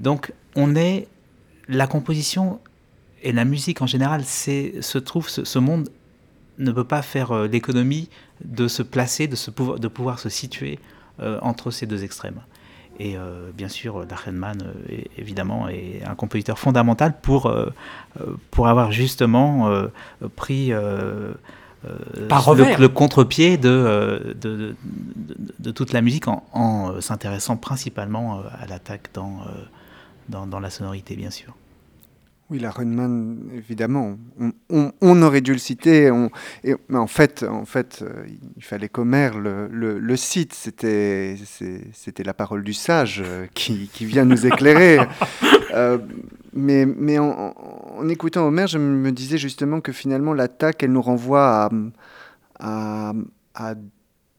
[0.00, 1.08] Donc on est
[1.68, 2.60] la composition
[3.22, 5.88] et la musique en général, c'est se trouve ce, monde
[6.58, 8.08] ne peut pas faire euh, l'économie
[8.44, 10.78] de se placer, de, se pouvoir, de pouvoir se situer
[11.20, 12.40] euh, entre ces deux extrêmes.
[12.98, 14.62] Et euh, bien sûr, Dachenmann,
[15.16, 17.52] évidemment, est un compositeur fondamental pour,
[18.50, 19.72] pour avoir justement
[20.36, 21.34] pris le,
[21.82, 24.76] le contre-pied de de,
[25.58, 29.40] de, toute la musique en, en s'intéressant principalement à l'attaque dans
[30.28, 31.54] dans, la sonorité, bien sûr.
[32.50, 34.18] Oui, la Runman, évidemment,
[34.68, 36.10] on, aurait dû le citer,
[36.62, 39.68] mais en fait, en fait euh, il fallait qu'Omer le,
[39.98, 41.36] le, cite, c'était
[42.24, 44.98] la parole du sage euh, qui, qui, vient nous éclairer.
[45.74, 45.96] Euh,
[46.52, 51.70] mais mais en, écoutant Omer, je me disais justement que finalement, l'attaque, elle nous renvoie
[52.60, 53.12] à,
[53.54, 53.74] à,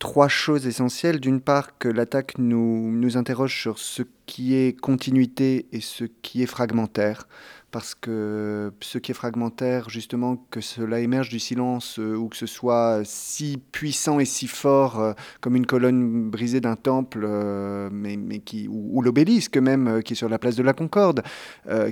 [0.04, 1.22] trois choses essentielles.
[1.22, 6.43] D'une part, que l'attaque nous, nous interroge sur ce qui est continuité et ce qui
[6.43, 7.26] est fragmentaire
[7.72, 12.38] parce que ce qui est fragmentaire, justement, que cela émerge du silence euh, ou que
[12.38, 17.89] ce soit si puissant et si fort euh, comme une colonne brisée d'un temple, euh,
[17.91, 21.24] mais, qui, ou, l'obélisque même, qui est sur la place de la Concorde,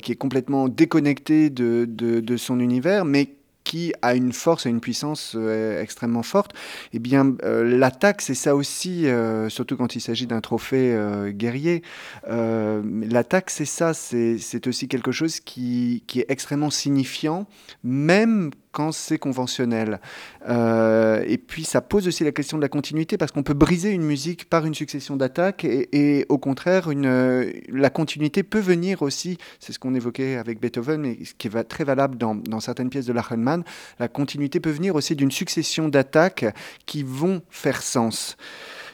[0.04, 4.70] qui est complètement déconnecté de, de, de son univers, mais qui a une force et
[4.70, 6.54] une puissance euh, extrêmement forte,
[6.94, 10.98] eh bien, euh, l'attaque, c'est ça aussi, euh, surtout quand il s'agit d'un trophée
[11.30, 11.84] guerrier.
[12.28, 17.48] l'attaque, c'est ça, c'est aussi quelque chose qui, qui, est extrêmement signifiant,
[17.84, 20.00] même quand c'est conventionnel.
[20.48, 23.92] Euh, et puis ça pose aussi la question de la continuité parce qu'on peut briser
[23.92, 29.74] une musique par une succession d'attaques et, au contraire, la continuité peut venir aussi, c'est
[29.74, 33.14] ce qu'on évoquait avec Beethoven et ce qui est très valable dans, certaines pièces de
[33.14, 33.64] Lachenmann,
[34.00, 36.46] la continuité peut venir aussi d'une succession d'attaques
[36.86, 38.38] qui vont faire sens.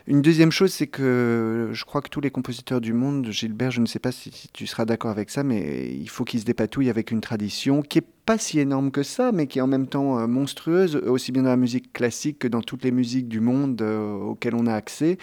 [0.08, 3.82] Une deuxième chose, c'est que je crois que tous les compositeurs du monde, Gilbert, je
[3.82, 6.90] ne sais pas si tu seras d'accord avec ça, mais il faut qu'ils se dépatouillent
[6.90, 9.88] avec une tradition qui est pas si énorme que ça, mais qui est en même
[9.88, 13.40] temps euh, monstrueuse, aussi bien dans la musique classique que dans toutes les musiques du
[13.40, 15.18] monde euh, auxquelles on a accès.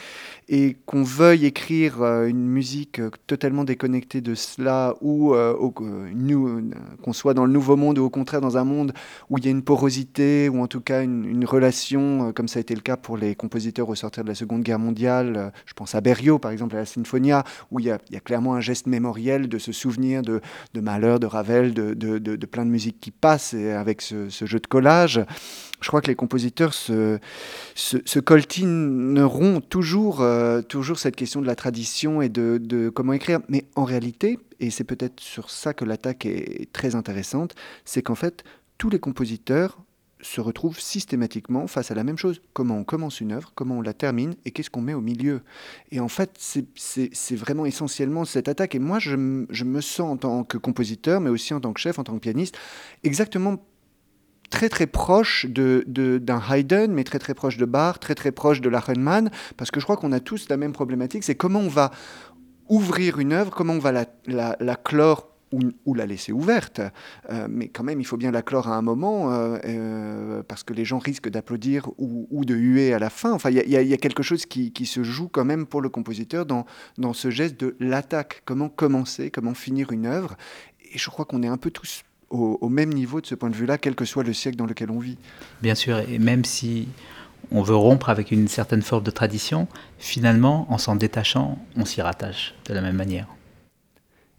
[0.49, 5.35] Et qu'on veuille écrire euh, une musique totalement déconnectée de cela, ou
[7.03, 8.95] qu'on soit dans le nouveau monde, ou au contraire dans un monde
[9.29, 12.63] où il y a une porosité, ou en tout cas une, relation, comme ça a
[12.63, 15.53] été le cas pour les compositeurs au sortir de la Seconde Guerre mondiale.
[15.67, 18.61] je pense à Berio, par exemple, à la Sinfonia, où il y a, clairement un
[18.61, 20.41] geste mémoriel de se souvenir de,
[20.73, 24.67] de Mahler, de Ravel, de, de, plein de musiques qui passe avec ce, jeu de
[24.67, 25.25] collage,
[25.81, 27.19] je crois que les compositeurs se,
[28.21, 33.41] coltineront toujours, euh, toujours cette question de la tradition et de, comment écrire.
[33.49, 38.15] Mais en réalité, et c'est peut-être sur ça que l'attaque est très intéressante, c'est qu'en
[38.15, 38.45] fait,
[38.79, 39.79] tous les compositeurs
[40.25, 42.41] se retrouvent systématiquement face à la même chose.
[42.53, 45.43] Comment on commence une œuvre, comment on la termine et qu'est-ce qu'on met au milieu.
[45.91, 48.75] Et en fait, c'est vraiment essentiellement cette attaque.
[48.75, 51.99] Et moi, je, me sens en tant que compositeur, mais aussi en tant que chef,
[51.99, 52.57] en tant que pianiste,
[53.03, 53.65] exactement
[54.51, 58.69] très très proche d'un Haydn, mais très très proche de Bach, très très proche de
[58.69, 61.91] Lachenmann, parce que je crois qu'on a tous la même problématique, c'est comment on va
[62.69, 63.93] ouvrir une œuvre, comment on va
[64.27, 65.34] la clore
[65.85, 66.81] ou, la laisser ouverte.
[67.31, 70.63] Euh, mais quand même, il faut bien la clore à un moment, euh, euh, parce
[70.63, 73.33] que les gens risquent d'applaudir ou, de huer à la fin.
[73.33, 76.67] Enfin, il y, a quelque chose qui, se joue quand même pour le compositeur dans,
[77.13, 78.43] ce geste de l'attaque.
[78.45, 80.37] Comment commencer, comment finir une œuvre.
[80.93, 83.55] Et je crois qu'on est un peu tous au, même niveau de ce point de
[83.55, 85.19] vue-là, quel que soit le siècle dans lequel on vit.
[85.63, 86.89] Bien sûr, et même si
[87.51, 92.03] on veut rompre avec une certaine forme de tradition, finalement, en s'en détachant, on s'y
[92.03, 93.29] rattache de la même manière.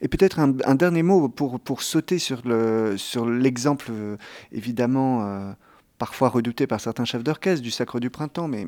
[0.06, 4.18] Et peut-être un, dernier mot pour, pour sauter sur l'exemple, sur euh,
[4.51, 5.51] évidemment, euh,
[5.97, 8.68] parfois redouté par certains chefs d'orchestre du Sacre du Printemps, mais,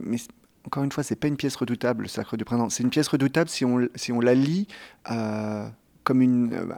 [0.66, 2.72] encore une fois, c'est pas une pièce redoutable, le Sacre du Printemps.
[2.72, 4.68] C'est une pièce redoutable si on, si on la lit
[5.12, 5.68] euh,
[6.04, 6.74] comme une,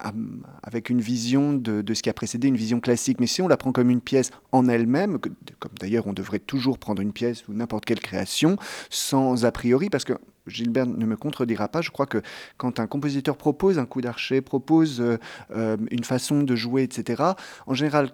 [0.61, 3.21] avec une vision de, de, ce qui a précédé, une vision classique.
[3.21, 5.19] Mais si on la prend comme une pièce en elle-même,
[5.59, 8.57] comme d'ailleurs on devrait toujours prendre une pièce ou n'importe quelle création,
[8.89, 10.13] sans a priori, parce que
[10.49, 12.21] Gilbert ne me contredira pas, je crois que
[12.57, 15.17] quand un compositeur propose un coup d'archet, propose euh,
[15.55, 17.23] euh, une façon de jouer, etc.,
[17.67, 18.11] en général,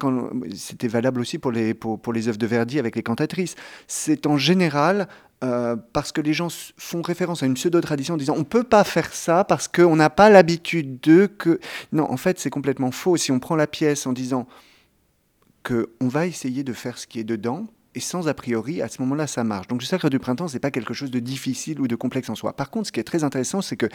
[0.55, 3.55] c'était valable aussi pour les, pour, les œuvres de Verdi avec les cantatrices,
[3.87, 5.07] c'est en général
[5.43, 8.63] euh, parce que les gens font référence à une pseudo-tradition en disant on ne peut
[8.63, 11.59] pas faire ça parce qu'on n'a pas l'habitude de que...
[11.91, 13.17] Non, en fait, c'est complètement faux.
[13.17, 14.47] Si on prend la pièce en disant
[15.63, 19.01] qu'on va essayer de faire ce qui est dedans, et sans a priori, à ce
[19.01, 19.67] moment-là, ça marche.
[19.67, 22.35] Donc le sacre du printemps, c'est pas quelque chose de difficile ou de complexe en
[22.35, 22.53] soi.
[22.53, 23.87] Par contre, ce qui est très intéressant, c'est que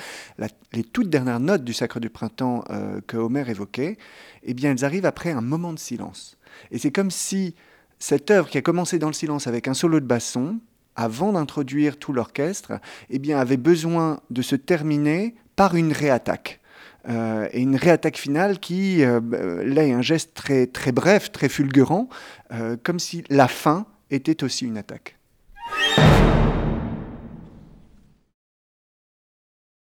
[0.72, 3.98] les toutes dernières notes du sacre du printemps euh, que Homer évoquait,
[4.42, 6.38] eh bien, elles arrivent après un moment de silence.
[6.70, 7.54] Et c'est comme si
[7.98, 10.58] cette œuvre qui a commencé dans le silence avec un solo de basson,
[10.96, 12.72] avant d'introduire tout l'orchestre,
[13.10, 16.59] eh bien, avait besoin de se terminer par une réattaque.
[17.08, 19.20] Euh, et une réattaque finale qui, euh,
[19.64, 22.08] là, est un geste très, très bref, très fulgurant,
[22.52, 25.16] euh, comme si la fin était aussi une attaque.